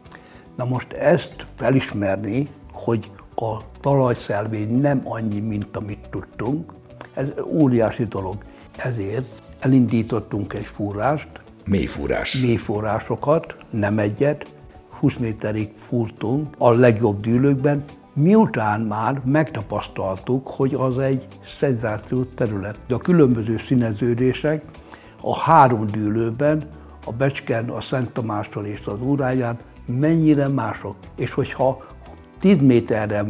Na 0.56 0.64
most 0.64 0.92
ezt 0.92 1.46
felismerni, 1.54 2.48
hogy 2.72 3.10
a 3.34 3.56
talajszelvény 3.80 4.80
nem 4.80 5.00
annyi, 5.04 5.40
mint 5.40 5.76
amit 5.76 6.08
tudtunk, 6.10 6.72
ez 7.14 7.28
óriási 7.46 8.04
dolog. 8.04 8.36
Ezért 8.76 9.42
elindítottunk 9.60 10.52
egy 10.52 10.64
fúrást. 10.64 11.28
Mélyfúrás. 11.64 12.40
Mélyfúrásokat, 12.40 13.56
nem 13.70 13.98
egyet, 13.98 14.52
20 14.90 15.16
méterig 15.16 15.70
fúrtunk 15.74 16.54
a 16.58 16.72
legjobb 16.72 17.20
dűlőkben, 17.20 17.84
Miután 18.16 18.80
már 18.80 19.20
megtapasztaltuk, 19.24 20.46
hogy 20.46 20.74
az 20.74 20.98
egy 20.98 21.28
szenzációs 21.58 22.26
terület, 22.34 22.78
de 22.88 22.94
a 22.94 22.98
különböző 22.98 23.56
színeződések 23.66 24.62
a 25.20 25.38
három 25.38 25.86
dűlőben, 25.86 26.64
a 27.04 27.12
Becsken, 27.12 27.68
a 27.68 27.80
Szent 27.80 28.12
Tamástól 28.12 28.66
és 28.66 28.80
az 28.84 29.00
Úráján 29.02 29.58
mennyire 29.86 30.48
mások. 30.48 30.96
És 31.16 31.32
hogyha 31.32 31.86
10 32.40 32.60
méterre 32.60 33.24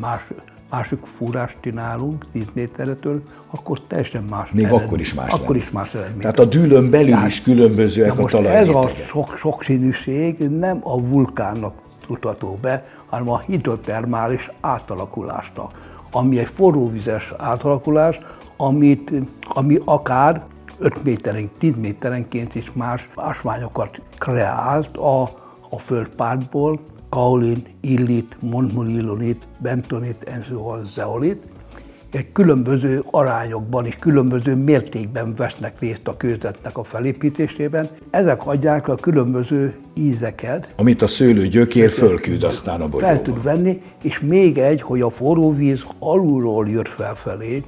más, 0.00 0.26
másik 0.70 0.98
fúrást 1.04 1.56
csinálunk, 1.60 2.24
10 2.32 2.44
méterretől, 2.52 3.22
akkor 3.50 3.80
teljesen 3.80 4.22
más 4.22 4.50
Még 4.50 4.64
eredmény. 4.64 4.86
akkor 4.86 5.00
is 5.00 5.14
más 5.14 5.32
Akkor 5.32 5.56
is 5.56 5.70
más 5.70 5.94
eredmény. 5.94 6.20
Tehát 6.20 6.38
a 6.38 6.44
dűlőn 6.44 6.90
belül 6.90 7.10
Tehát, 7.10 7.26
is 7.26 7.42
különbözőek 7.42 8.18
a 8.18 8.24
talajrétegek. 8.24 8.68
Ez 8.68 8.74
a 8.74 9.06
sok, 9.08 9.36
sokszínűség 9.36 10.38
nem 10.38 10.78
a 10.82 11.00
vulkánnak 11.00 11.86
tudható 12.08 12.58
be, 12.60 12.88
hanem 13.06 13.30
a 13.30 13.38
hidrotermális 13.38 14.50
átalakulásnak, 14.60 15.96
ami 16.12 16.38
egy 16.38 16.48
forróvizes 16.54 17.32
átalakulás, 17.38 18.20
amit, 18.56 19.12
ami 19.48 19.78
akár 19.84 20.46
5 20.78 21.04
méteren, 21.04 21.50
10 21.58 21.76
méterenként 21.76 22.54
is 22.54 22.72
más 22.72 23.08
ásványokat 23.14 24.02
kreált 24.18 24.96
a, 24.96 25.22
a 25.70 25.78
földpártból, 25.78 26.80
kaolin, 27.08 27.66
illit, 27.80 28.36
montmolilonit, 28.40 29.46
bentonit, 29.58 30.22
enzol, 30.22 30.84
zeolit, 30.84 31.46
különböző 32.32 33.02
arányokban 33.10 33.86
és 33.86 33.96
különböző 33.98 34.54
mértékben 34.54 35.34
vesznek 35.34 35.80
részt 35.80 36.08
a 36.08 36.16
kőzetnek 36.16 36.78
a 36.78 36.84
felépítésében. 36.84 37.90
Ezek 38.10 38.46
adják 38.46 38.88
a 38.88 38.94
különböző 38.94 39.76
ízeket. 39.94 40.72
Amit 40.76 41.02
a 41.02 41.06
szőlő 41.06 41.46
gyökér 41.46 41.90
fölküld 41.90 42.42
aztán 42.42 42.80
a 42.80 42.84
bogyóba. 42.84 43.06
Fel 43.06 43.22
tud 43.22 43.42
venni, 43.42 43.82
és 44.02 44.20
még 44.20 44.58
egy, 44.58 44.82
hogy 44.82 45.00
a 45.00 45.10
forróvíz 45.10 45.84
alulról 45.98 46.68
jött 46.68 46.88
felfelé, 46.88 47.62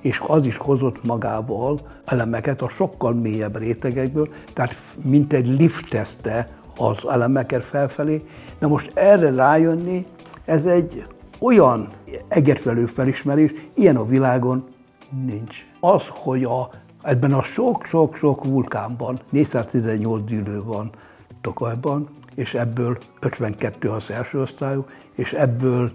és 0.00 0.22
az 0.26 0.46
is 0.46 0.56
hozott 0.56 1.04
magával 1.04 1.80
elemeket 2.04 2.62
a 2.62 2.68
sokkal 2.68 3.14
mélyebb 3.14 3.58
rétegekből, 3.58 4.28
tehát 4.52 4.76
mint 5.04 5.32
egy 5.32 5.46
liftezte 5.46 6.48
az 6.76 6.96
elemeket 7.10 7.64
felfelé. 7.64 8.22
Na 8.58 8.68
most 8.68 8.90
erre 8.94 9.34
rájönni, 9.34 10.06
ez 10.44 10.64
egy 10.64 11.04
olyan 11.46 11.88
egerfelő 12.28 12.86
felismerés, 12.86 13.52
ilyen 13.74 13.96
a 13.96 14.04
világon 14.04 14.64
nincs. 15.24 15.66
Az, 15.80 16.02
hogy 16.08 16.44
a, 16.44 16.70
ebben 17.02 17.32
a 17.32 17.42
sok-sok-sok 17.42 18.44
vulkánban 18.44 19.20
418 19.30 20.24
gyűlő 20.24 20.62
van 20.62 20.90
Tokajban, 21.40 22.08
és 22.34 22.54
ebből 22.54 22.98
52 23.20 23.90
az 23.90 24.10
első 24.10 24.40
osztályú, 24.40 24.84
és 25.14 25.32
ebből 25.32 25.92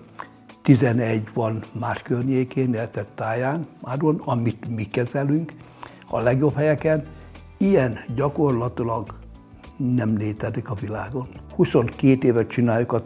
11 0.61 1.23
van 1.33 1.63
más 1.79 2.01
környékén, 2.01 2.73
illetve 2.73 3.05
táján, 3.15 3.67
amit 4.17 4.75
mi 4.75 4.83
kezelünk 4.83 5.53
a 6.09 6.19
legjobb 6.19 6.55
helyeken. 6.55 7.03
Ilyen 7.57 7.99
gyakorlatilag 8.15 9.20
nem 9.95 10.17
létezik 10.17 10.69
a 10.69 10.75
világon. 10.81 11.27
22 11.55 12.27
évet 12.27 12.47
csináljuk 12.47 12.91
a 12.91 13.03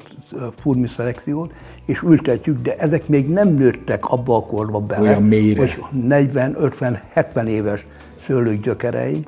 furmi 0.58 0.88
szelekciót, 0.88 1.54
és 1.86 2.02
ültetjük, 2.02 2.62
de 2.62 2.76
ezek 2.78 3.08
még 3.08 3.30
nem 3.30 3.54
nőttek 3.54 4.06
abba 4.06 4.36
a 4.36 4.42
korba 4.42 4.80
bele, 4.80 5.02
Olyan 5.02 5.24
mélyre. 5.24 5.60
hogy 5.60 6.02
40, 6.02 6.56
50, 6.58 7.02
70 7.14 7.48
éves 7.48 7.86
szőlők 8.22 8.62
gyökerei. 8.62 9.26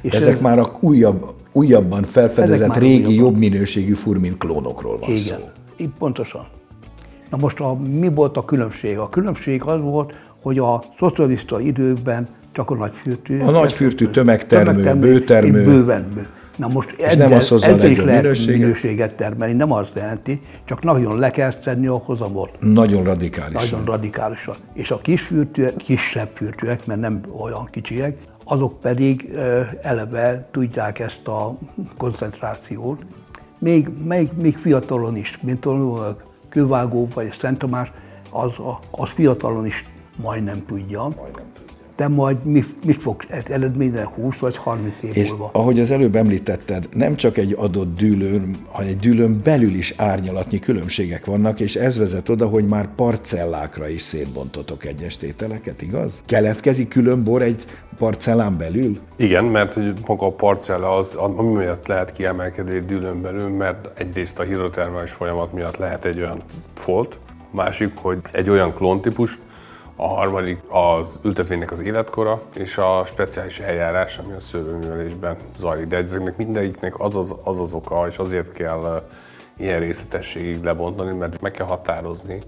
És 0.00 0.12
ezek 0.14 0.34
ez, 0.34 0.40
már 0.40 0.58
a 0.58 0.78
újabb, 0.80 1.34
újabban 1.52 2.02
felfedezett 2.02 2.76
régi, 2.76 2.94
újabban. 2.96 3.14
jobb 3.14 3.36
minőségű 3.36 3.92
furmin 3.92 4.38
klónokról 4.38 4.98
van 4.98 5.10
Igen, 5.10 5.38
szó. 5.38 5.48
Igen, 5.76 5.92
pontosan. 5.98 6.46
Na 7.30 7.36
most 7.36 7.60
a, 7.60 7.74
mi 7.74 8.08
volt 8.08 8.36
a 8.36 8.44
különbség? 8.44 8.98
A 8.98 9.08
különbség 9.08 9.62
az 9.62 9.80
volt, 9.80 10.14
hogy 10.42 10.58
a 10.58 10.84
szocialista 10.98 11.60
időkben 11.60 12.28
csak 12.52 12.70
a 12.70 12.74
nagyfürtű. 12.74 13.40
A 13.40 13.50
nagyfürtű 13.50 14.06
tömegtermő, 14.06 14.66
tömegtermő 14.66 15.12
bőtermő. 15.12 15.64
Bőven, 15.64 16.10
bő. 16.14 16.26
Na 16.60 16.68
most 16.68 16.90
és 16.90 17.04
ezzel, 17.04 17.28
nem 17.28 17.38
az 17.38 17.52
ezzel 17.52 17.90
is 17.90 18.02
lehet 18.02 18.22
minőséget. 18.22 18.58
minőséget 18.58 19.14
termelni, 19.14 19.54
nem 19.54 19.72
azt 19.72 19.94
jelenti, 19.94 20.40
csak 20.64 20.82
nagyon 20.82 21.18
le 21.18 21.30
kell 21.30 21.52
tenni 21.52 21.86
a 21.86 21.96
hozamot. 21.96 22.50
Nagyon 22.60 23.04
radikálisan. 23.04 23.62
Nagyon 23.70 23.84
radikálisan. 23.84 24.56
És 24.74 24.90
a 24.90 24.98
kis 24.98 25.22
fürtűek, 25.22 25.76
kisebb 25.76 26.30
fürtűek, 26.34 26.86
mert 26.86 27.00
nem 27.00 27.20
olyan 27.40 27.64
kicsiek, 27.70 28.18
azok 28.44 28.80
pedig 28.80 29.28
eleve 29.80 30.48
tudják 30.50 30.98
ezt 30.98 31.28
a 31.28 31.58
koncentrációt. 31.96 33.04
Még, 33.58 33.88
még, 34.04 34.30
még 34.36 34.56
fiatalon 34.56 35.16
is, 35.16 35.38
mint 35.42 35.66
a 35.66 36.16
kővágó 36.48 37.08
vagy 37.14 37.26
a 37.30 37.32
Szent 37.32 37.58
Tamás, 37.58 37.92
az, 38.30 38.50
az 38.90 39.08
fiatalon 39.08 39.66
is 39.66 39.84
majdnem 40.16 40.64
tudja. 40.66 41.00
Majdnem 41.00 41.50
de 42.00 42.08
majd 42.08 42.44
mi, 42.44 42.64
mit 42.86 43.02
fog 43.02 43.24
eredményre 43.28 44.04
20 44.14 44.38
vagy 44.38 44.56
30 44.56 45.02
év 45.02 45.16
és 45.16 45.28
múlva. 45.28 45.50
ahogy 45.52 45.80
az 45.80 45.90
előbb 45.90 46.16
említetted, 46.16 46.88
nem 46.92 47.16
csak 47.16 47.36
egy 47.36 47.54
adott 47.58 47.96
dűlőn, 47.96 48.56
hanem 48.68 48.88
egy 48.90 48.98
dűlőn 48.98 49.40
belül 49.44 49.74
is 49.74 49.94
árnyalatnyi 49.96 50.58
különbségek 50.58 51.24
vannak, 51.24 51.60
és 51.60 51.76
ez 51.76 51.98
vezet 51.98 52.28
oda, 52.28 52.46
hogy 52.46 52.66
már 52.66 52.88
parcellákra 52.94 53.88
is 53.88 54.02
szétbontotok 54.02 54.84
egyes 54.84 55.16
tételeket, 55.16 55.82
igaz? 55.82 56.22
Keletkezik 56.26 56.88
külön 56.88 57.24
bor 57.24 57.42
egy 57.42 57.64
parcellán 57.98 58.56
belül? 58.58 58.98
Igen, 59.16 59.44
mert 59.44 59.72
hogy 59.72 59.92
maga 60.06 60.26
a 60.26 60.32
parcella 60.32 60.96
az, 60.96 61.14
ami 61.14 61.52
miatt 61.52 61.86
lehet 61.86 62.12
kiemelkedni 62.12 62.74
egy 62.74 62.86
dűlőn 62.86 63.22
belül, 63.22 63.48
mert 63.48 64.00
egyrészt 64.00 64.38
a 64.38 64.42
hidrotermális 64.42 65.10
folyamat 65.10 65.52
miatt 65.52 65.76
lehet 65.76 66.04
egy 66.04 66.18
olyan 66.18 66.42
folt, 66.74 67.18
másik, 67.50 67.96
hogy 67.96 68.18
egy 68.32 68.50
olyan 68.50 68.74
klóntípus, 68.74 69.38
a 70.02 70.06
harmadik 70.06 70.60
az 70.68 71.18
ültetvénynek 71.22 71.70
az 71.70 71.80
életkora, 71.80 72.42
és 72.54 72.78
a 72.78 73.04
speciális 73.06 73.58
eljárás, 73.58 74.18
ami 74.18 74.32
a 74.32 74.40
szőlőművelésben 74.40 75.36
zajlik. 75.58 75.86
De 75.86 75.96
ezeknek 75.96 76.36
mindegyiknek 76.36 77.00
az 77.00 77.16
az, 77.16 77.34
az 77.44 77.60
az 77.60 77.72
oka, 77.72 78.06
és 78.06 78.18
azért 78.18 78.52
kell 78.52 79.04
ilyen 79.56 79.80
részletességig 79.80 80.62
lebontani, 80.62 81.16
mert 81.16 81.40
meg 81.40 81.52
kell 81.52 81.66
határozni 81.66 82.42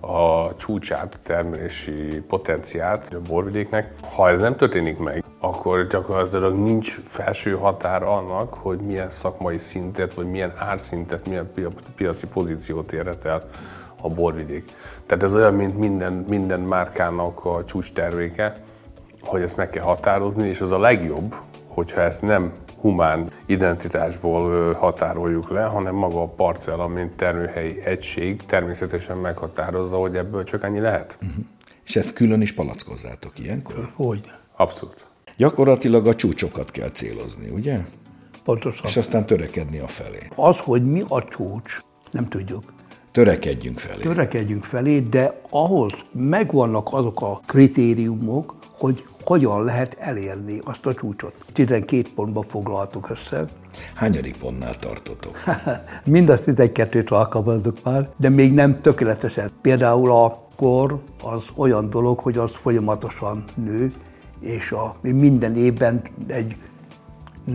a 0.00 0.56
csúcsát, 0.56 1.18
termelési 1.22 2.22
potenciát 2.28 3.14
a 3.14 3.20
borvidéknek. 3.28 3.92
Ha 4.14 4.28
ez 4.28 4.40
nem 4.40 4.56
történik 4.56 4.98
meg, 4.98 5.24
akkor 5.38 5.86
gyakorlatilag 5.86 6.54
nincs 6.54 7.00
felső 7.00 7.52
határ 7.52 8.02
annak, 8.02 8.54
hogy 8.54 8.78
milyen 8.78 9.10
szakmai 9.10 9.58
szintet, 9.58 10.14
vagy 10.14 10.30
milyen 10.30 10.52
árszintet, 10.56 11.26
milyen 11.26 11.50
piaci 11.96 12.26
pozíciót 12.26 12.92
érhet 12.92 13.24
el 13.24 13.48
a 14.00 14.08
borvidék. 14.08 14.64
Tehát 15.06 15.24
ez 15.24 15.34
olyan, 15.34 15.54
mint 15.54 15.78
minden, 15.78 16.12
minden 16.28 16.60
márkának 16.60 17.44
a 17.44 17.64
csúcs 17.64 17.92
terméke, 17.92 18.62
hogy 19.22 19.42
ezt 19.42 19.56
meg 19.56 19.70
kell 19.70 19.84
határozni, 19.84 20.48
és 20.48 20.60
az 20.60 20.72
a 20.72 20.78
legjobb, 20.78 21.34
hogyha 21.68 22.00
ezt 22.00 22.22
nem 22.22 22.52
humán 22.80 23.30
identitásból 23.46 24.72
határoljuk 24.72 25.50
le, 25.50 25.62
hanem 25.62 25.94
maga 25.94 26.22
a 26.22 26.26
parcella, 26.28 26.86
mint 26.86 27.12
termőhelyi 27.12 27.80
egység 27.84 28.44
természetesen 28.46 29.16
meghatározza, 29.16 29.96
hogy 29.96 30.16
ebből 30.16 30.44
csak 30.44 30.64
ennyi 30.64 30.80
lehet. 30.80 31.18
Uh-huh. 31.22 31.44
És 31.84 31.96
ezt 31.96 32.12
külön 32.12 32.40
is 32.40 32.52
palackozzátok 32.52 33.38
ilyenkor? 33.38 33.90
Hogy? 33.94 34.20
Abszolút. 34.56 35.06
Gyakorlatilag 35.36 36.06
a 36.06 36.14
csúcsokat 36.14 36.70
kell 36.70 36.90
célozni, 36.90 37.48
ugye? 37.48 37.78
Pontosan. 38.44 38.86
És 38.86 38.96
aztán 38.96 39.26
törekedni 39.26 39.78
a 39.78 39.86
felé. 39.86 40.28
Az, 40.34 40.58
hogy 40.58 40.84
mi 40.84 41.02
a 41.08 41.24
csúcs, 41.24 41.80
nem 42.10 42.28
tudjuk. 42.28 42.62
Törekedjünk 43.12 43.78
felé. 43.78 44.02
Törekedjünk 44.02 44.64
felé, 44.64 44.98
de 45.00 45.40
ahhoz 45.50 45.92
megvannak 46.12 46.88
azok 46.92 47.22
a 47.22 47.40
kritériumok, 47.46 48.54
hogy 48.78 49.04
hogyan 49.24 49.64
lehet 49.64 49.96
elérni 49.98 50.60
azt 50.64 50.86
a 50.86 50.94
csúcsot. 50.94 51.34
12 51.52 52.08
pontba 52.14 52.42
foglaltuk 52.42 53.10
össze. 53.10 53.48
Hányadik 53.94 54.36
pontnál 54.36 54.78
tartotok? 54.78 55.38
Mind 56.04 56.28
a 56.28 56.38
12-t 56.38 57.08
alkalmazok 57.08 57.76
már, 57.84 58.10
de 58.16 58.28
még 58.28 58.52
nem 58.52 58.80
tökéletesen. 58.80 59.50
Például 59.60 60.10
a 60.10 60.46
kor 60.56 61.02
az 61.22 61.44
olyan 61.54 61.90
dolog, 61.90 62.18
hogy 62.18 62.38
az 62.38 62.56
folyamatosan 62.56 63.44
nő, 63.54 63.92
és 64.40 64.72
a, 64.72 64.94
minden 65.02 65.56
évben 65.56 66.02
egy 66.26 66.56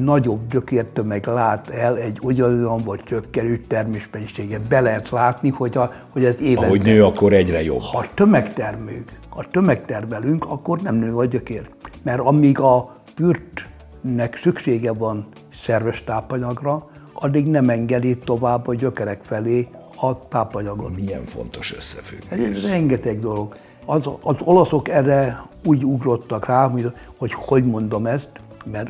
nagyobb 0.03 0.49
gyökértömeg 0.49 1.25
lát 1.25 1.69
el 1.69 1.97
egy 1.97 2.17
ugyanolyan 2.21 2.81
vagy 2.83 2.99
csökkenő 3.05 3.57
termésmennyiséget. 3.67 4.61
Be 4.61 4.81
lehet 4.81 5.09
látni, 5.09 5.49
hogy, 5.49 5.77
a, 5.77 5.91
hogy 6.09 6.25
ez 6.25 6.41
évente... 6.41 6.65
Ahogy 6.65 6.81
nő, 6.81 7.03
akkor 7.03 7.33
egyre 7.33 7.63
jobb. 7.63 7.81
Ha 7.81 8.05
tömegtermők, 8.13 9.19
ha 9.29 9.43
tömegtermelünk, 9.51 10.45
akkor 10.45 10.81
nem 10.81 10.95
nő 10.95 11.15
a 11.15 11.25
gyökér. 11.25 11.69
Mert 12.03 12.19
amíg 12.19 12.59
a 12.59 12.95
pürtnek 13.15 14.37
szüksége 14.37 14.93
van 14.93 15.27
szerves 15.53 16.03
tápanyagra, 16.03 16.89
addig 17.13 17.47
nem 17.47 17.69
engedi 17.69 18.17
tovább 18.17 18.67
a 18.67 18.75
gyökerek 18.75 19.23
felé 19.23 19.67
a 19.95 20.27
tápanyagot. 20.27 20.95
Milyen 20.95 21.25
fontos 21.25 21.75
összefüggés. 21.75 22.55
Ez 22.55 22.63
rengeteg 22.63 23.19
dolog. 23.19 23.55
Az, 23.85 24.09
az 24.21 24.35
olaszok 24.43 24.89
erre 24.89 25.43
úgy 25.63 25.83
ugrottak 25.83 26.45
rá, 26.45 26.67
hogy, 26.67 26.91
hogy 27.17 27.33
hogy 27.33 27.65
mondom 27.65 28.05
ezt, 28.05 28.29
mert 28.71 28.89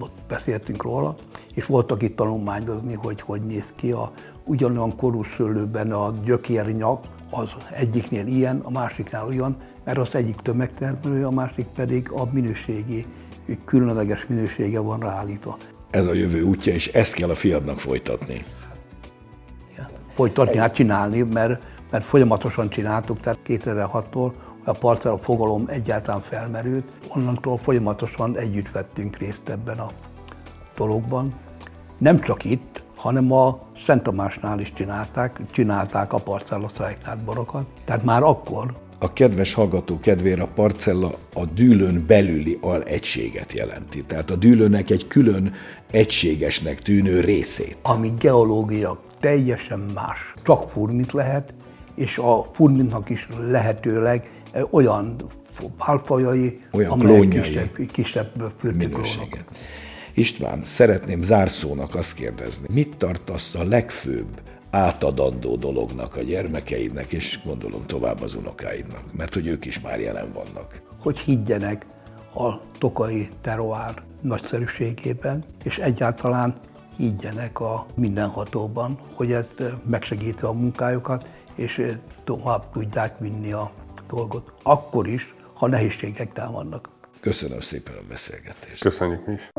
ott 0.00 0.14
beszéltünk 0.28 0.82
róla, 0.82 1.16
és 1.54 1.66
voltak 1.66 2.02
itt 2.02 2.16
tanulmányozni, 2.16 2.94
hogy 2.94 3.20
hogy 3.20 3.42
néz 3.42 3.72
ki 3.76 3.92
a 3.92 4.12
ugyanolyan 4.44 4.96
korú 4.96 5.22
szőlőben 5.36 5.92
a 5.92 6.14
gyökérnyak, 6.24 7.04
az 7.30 7.48
egyiknél 7.70 8.26
ilyen, 8.26 8.60
a 8.60 8.70
másiknál 8.70 9.26
olyan, 9.26 9.56
mert 9.84 9.98
az 9.98 10.14
egyik 10.14 10.36
tömegtermelő, 10.36 11.26
a 11.26 11.30
másik 11.30 11.66
pedig 11.66 12.10
a 12.12 12.28
minőségi, 12.32 13.06
különleges 13.64 14.26
minősége 14.26 14.80
van 14.80 15.00
ráállítva. 15.00 15.56
Ez 15.90 16.06
a 16.06 16.12
jövő 16.12 16.42
útja, 16.42 16.72
és 16.72 16.86
ezt 16.86 17.14
kell 17.14 17.30
a 17.30 17.34
fiadnak 17.34 17.80
folytatni. 17.80 18.44
Folytatni, 20.14 20.58
hát 20.58 20.74
csinálni, 20.74 21.22
mert, 21.22 21.62
mert 21.90 22.04
folyamatosan 22.04 22.68
csináltuk, 22.68 23.20
tehát 23.20 23.38
2006-tól 23.46 24.32
a 24.68 24.72
parcella 24.72 25.18
fogalom 25.18 25.64
egyáltalán 25.66 26.20
felmerült, 26.20 26.84
onnantól 27.08 27.58
folyamatosan 27.58 28.36
együtt 28.36 28.70
vettünk 28.70 29.16
részt 29.16 29.48
ebben 29.48 29.78
a 29.78 29.90
dologban. 30.76 31.34
Nem 31.98 32.20
csak 32.20 32.44
itt, 32.44 32.82
hanem 32.96 33.32
a 33.32 33.58
Szent 33.76 34.02
Tamásnál 34.02 34.60
is 34.60 34.72
csinálták, 34.72 35.40
csinálták 35.50 36.12
a 36.12 36.18
parcella 36.18 36.68
borokat. 37.24 37.66
Tehát 37.84 38.04
már 38.04 38.22
akkor 38.22 38.72
a 39.00 39.12
kedves 39.12 39.52
hallgató 39.52 39.98
kedvére 39.98 40.42
a 40.42 40.48
parcella 40.54 41.10
a 41.34 41.44
dűlőn 41.44 42.04
belüli 42.06 42.58
alegységet 42.60 43.52
jelenti. 43.52 44.04
Tehát 44.04 44.30
a 44.30 44.36
dűlőnek 44.36 44.90
egy 44.90 45.06
külön 45.06 45.52
egységesnek 45.90 46.82
tűnő 46.82 47.20
részét. 47.20 47.76
Ami 47.82 48.12
geológia 48.18 49.00
teljesen 49.20 49.78
más. 49.94 50.32
Csak 50.42 50.70
furmit 50.70 51.12
lehet, 51.12 51.54
és 51.94 52.18
a 52.18 52.44
furmitnak 52.52 53.10
is 53.10 53.28
lehetőleg 53.38 54.30
olyan 54.70 55.16
álfajai, 55.78 56.60
olyan 56.72 56.90
amelyek 56.90 57.28
kisebb, 57.28 57.76
kisebb 57.92 58.52
fürtőklónok. 58.58 59.38
István, 60.14 60.62
szeretném 60.64 61.22
zárszónak 61.22 61.94
azt 61.94 62.14
kérdezni, 62.14 62.66
mit 62.70 62.96
tartasz 62.96 63.54
a 63.54 63.64
legfőbb 63.64 64.40
átadandó 64.70 65.56
dolognak 65.56 66.16
a 66.16 66.22
gyermekeidnek, 66.22 67.12
és 67.12 67.38
gondolom 67.44 67.86
tovább 67.86 68.20
az 68.22 68.34
unokáidnak, 68.34 69.02
mert 69.12 69.34
hogy 69.34 69.46
ők 69.46 69.64
is 69.64 69.80
már 69.80 70.00
jelen 70.00 70.32
vannak. 70.32 70.82
Hogy 71.00 71.18
higgyenek 71.18 71.86
a 72.34 72.60
tokai 72.78 73.28
teroár 73.40 74.02
nagyszerűségében, 74.20 75.44
és 75.64 75.78
egyáltalán 75.78 76.54
higgyenek 76.96 77.60
a 77.60 77.86
mindenhatóban, 77.94 78.98
hogy 79.14 79.32
ez 79.32 79.46
megsegíti 79.86 80.44
a 80.44 80.52
munkájukat, 80.52 81.28
és 81.54 81.96
tovább 82.24 82.70
tudják 82.70 83.18
vinni 83.18 83.52
a 83.52 83.72
dolgot. 84.08 84.52
Akkor 84.62 85.08
is, 85.08 85.34
ha 85.54 85.66
nehézségek 85.66 86.32
támadnak. 86.32 86.88
Köszönöm 87.20 87.60
szépen 87.60 87.94
a 87.94 88.08
beszélgetést. 88.08 88.82
Köszönjük 88.82 89.26
mi 89.26 89.32
is. 89.32 89.50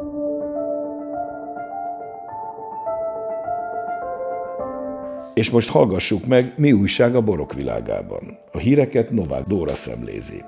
És 5.34 5.50
most 5.50 5.70
hallgassuk 5.70 6.26
meg, 6.26 6.54
mi 6.58 6.72
újság 6.72 7.16
a 7.16 7.22
borok 7.22 7.54
világában. 7.54 8.38
A 8.52 8.58
híreket 8.58 9.12
Novák 9.12 9.46
Dóra 9.46 9.76
szemlézi. 9.76 10.44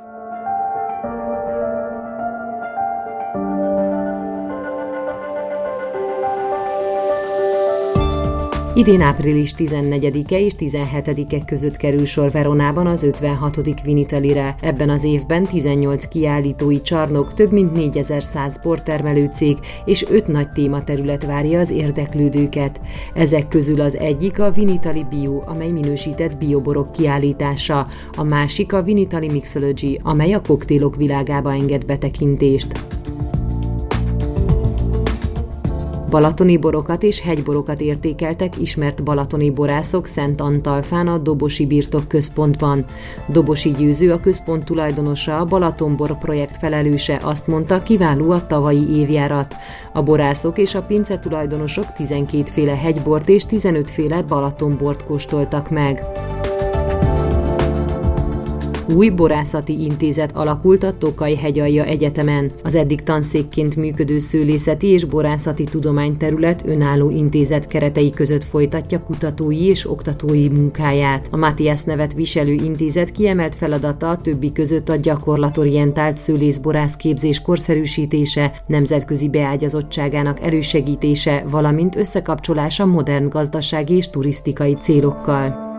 Idén 8.82 9.02
április 9.02 9.54
14-e 9.58 10.40
és 10.40 10.54
17-e 10.60 11.46
között 11.46 11.78
kerül 11.78 12.06
sor 12.06 12.32
Veronában 12.32 12.88
az 12.88 13.04
56. 13.04 13.82
Vinitalire. 13.84 14.56
Ebben 14.62 14.90
az 14.90 15.04
évben 15.04 15.46
18 15.46 16.08
kiállítói 16.08 16.82
csarnok, 16.82 17.34
több 17.34 17.52
mint 17.52 17.74
4100 17.74 18.62
portermelő 18.62 19.30
cég 19.34 19.58
és 19.86 20.06
5 20.10 20.28
nagy 20.28 20.50
tématerület 20.50 21.26
várja 21.26 21.60
az 21.60 21.72
érdeklődőket. 21.72 22.82
Ezek 23.14 23.48
közül 23.48 23.82
az 23.82 23.98
egyik 23.98 24.40
a 24.40 24.52
Vinitali 24.52 25.06
Bio, 25.10 25.42
amely 25.46 25.72
minősített 25.72 26.38
bioborok 26.38 26.92
kiállítása, 26.92 27.88
a 28.16 28.24
másik 28.24 28.74
a 28.74 28.84
Vinitali 28.84 29.30
Mixology, 29.32 30.00
amely 30.04 30.34
a 30.34 30.42
koktélok 30.42 30.96
világába 30.96 31.52
enged 31.52 31.86
betekintést. 31.86 33.01
Balatoni 36.12 36.58
borokat 36.58 37.04
és 37.04 37.22
hegyborokat 37.22 37.82
értékeltek 37.82 38.58
ismert 38.58 39.04
balatoni 39.04 39.50
borászok 39.50 40.06
Szent 40.06 40.42
Antalfán 40.42 41.08
a 41.08 41.18
Dobosi 41.18 41.66
Birtok 41.66 42.08
Központban. 42.08 42.86
Dobosi 43.28 43.72
Győző 43.72 44.12
a 44.12 44.20
központ 44.20 44.66
tulajdonosa, 44.66 45.38
a 45.38 45.46
Balatonbor 45.46 46.18
projekt 46.18 46.58
felelőse 46.58 47.20
azt 47.24 47.48
mondta, 47.48 47.84
kiváló 47.84 48.32
a 48.32 48.46
tavalyi 48.48 49.00
évjárat. 49.00 49.56
A 49.94 50.04
borászok 50.04 50.58
és 50.58 50.76
a 50.76 50.84
pince 50.84 51.20
tulajdonosok 51.20 51.94
12 51.94 52.44
féle 52.44 52.76
hegybort 52.76 53.30
és 53.30 53.46
15 53.46 53.90
féle 53.90 54.22
Balatonbort 54.22 55.04
kóstoltak 55.04 55.70
meg. 55.70 56.04
Új 58.96 59.10
borászati 59.10 59.84
intézet 59.84 60.36
alakult 60.36 60.84
a 60.84 60.98
Tokaj 60.98 61.34
hegyalja 61.34 61.84
Egyetemen. 61.84 62.52
Az 62.64 62.76
eddig 62.76 63.04
tanszékként 63.04 63.76
működő 63.76 64.20
szőlészeti 64.20 64.88
és 64.88 65.04
borászati 65.04 65.64
tudományterület 65.64 66.64
önálló 66.66 67.10
intézet 67.10 67.68
keretei 67.68 68.10
között 68.10 68.44
folytatja 68.44 69.04
kutatói 69.04 69.66
és 69.66 69.90
oktatói 69.90 70.50
munkáját. 70.50 71.28
A 71.32 71.38
Matthias 71.38 71.84
nevet 71.84 72.14
viselő 72.14 72.52
intézet 72.52 73.12
kiemelt 73.12 73.56
feladata 73.56 74.10
a 74.10 74.18
többi 74.18 74.52
között 74.52 74.90
a 74.90 74.96
gyakorlatorientált 74.96 76.18
szőlészborász 76.18 76.96
képzés 76.96 77.42
korszerűsítése, 77.42 78.62
nemzetközi 78.68 79.30
beágyazottságának 79.30 80.42
elősegítése, 80.42 81.44
valamint 81.50 81.96
összekapcsolása 81.96 82.86
modern 82.86 83.30
gazdasági 83.30 83.94
és 83.94 84.10
turisztikai 84.10 84.74
célokkal. 84.74 85.71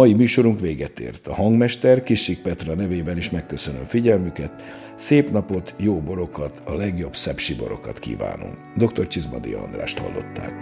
Mai 0.00 0.12
műsorunk 0.12 0.60
véget 0.60 1.00
ért. 1.00 1.26
A 1.26 1.34
hangmester 1.34 2.02
Kissik 2.02 2.38
Petra 2.42 2.74
nevében 2.74 3.16
is 3.16 3.30
megköszönöm 3.30 3.84
figyelmüket. 3.84 4.52
Szép 4.96 5.30
napot, 5.30 5.74
jó 5.78 6.00
borokat, 6.00 6.60
a 6.64 6.74
legjobb 6.74 7.16
szepsi 7.16 7.54
borokat 7.54 7.98
kívánunk. 7.98 8.54
Dr. 8.76 9.08
Csizmadi 9.08 9.52
Andrást 9.52 9.98
hallották. 9.98 10.52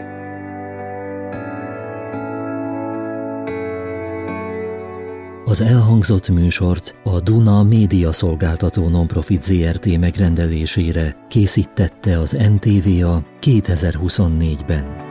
Az 5.45 5.61
elhangzott 5.61 6.29
műsort 6.29 6.95
a 7.05 7.21
Duna 7.21 7.63
Média 7.63 8.13
Szolgáltató 8.13 8.89
Nonprofit 8.89 9.43
ZRT 9.43 9.99
megrendelésére 9.99 11.17
készítette 11.29 12.19
az 12.19 12.31
NTVA 12.33 13.23
2024-ben. 13.41 15.08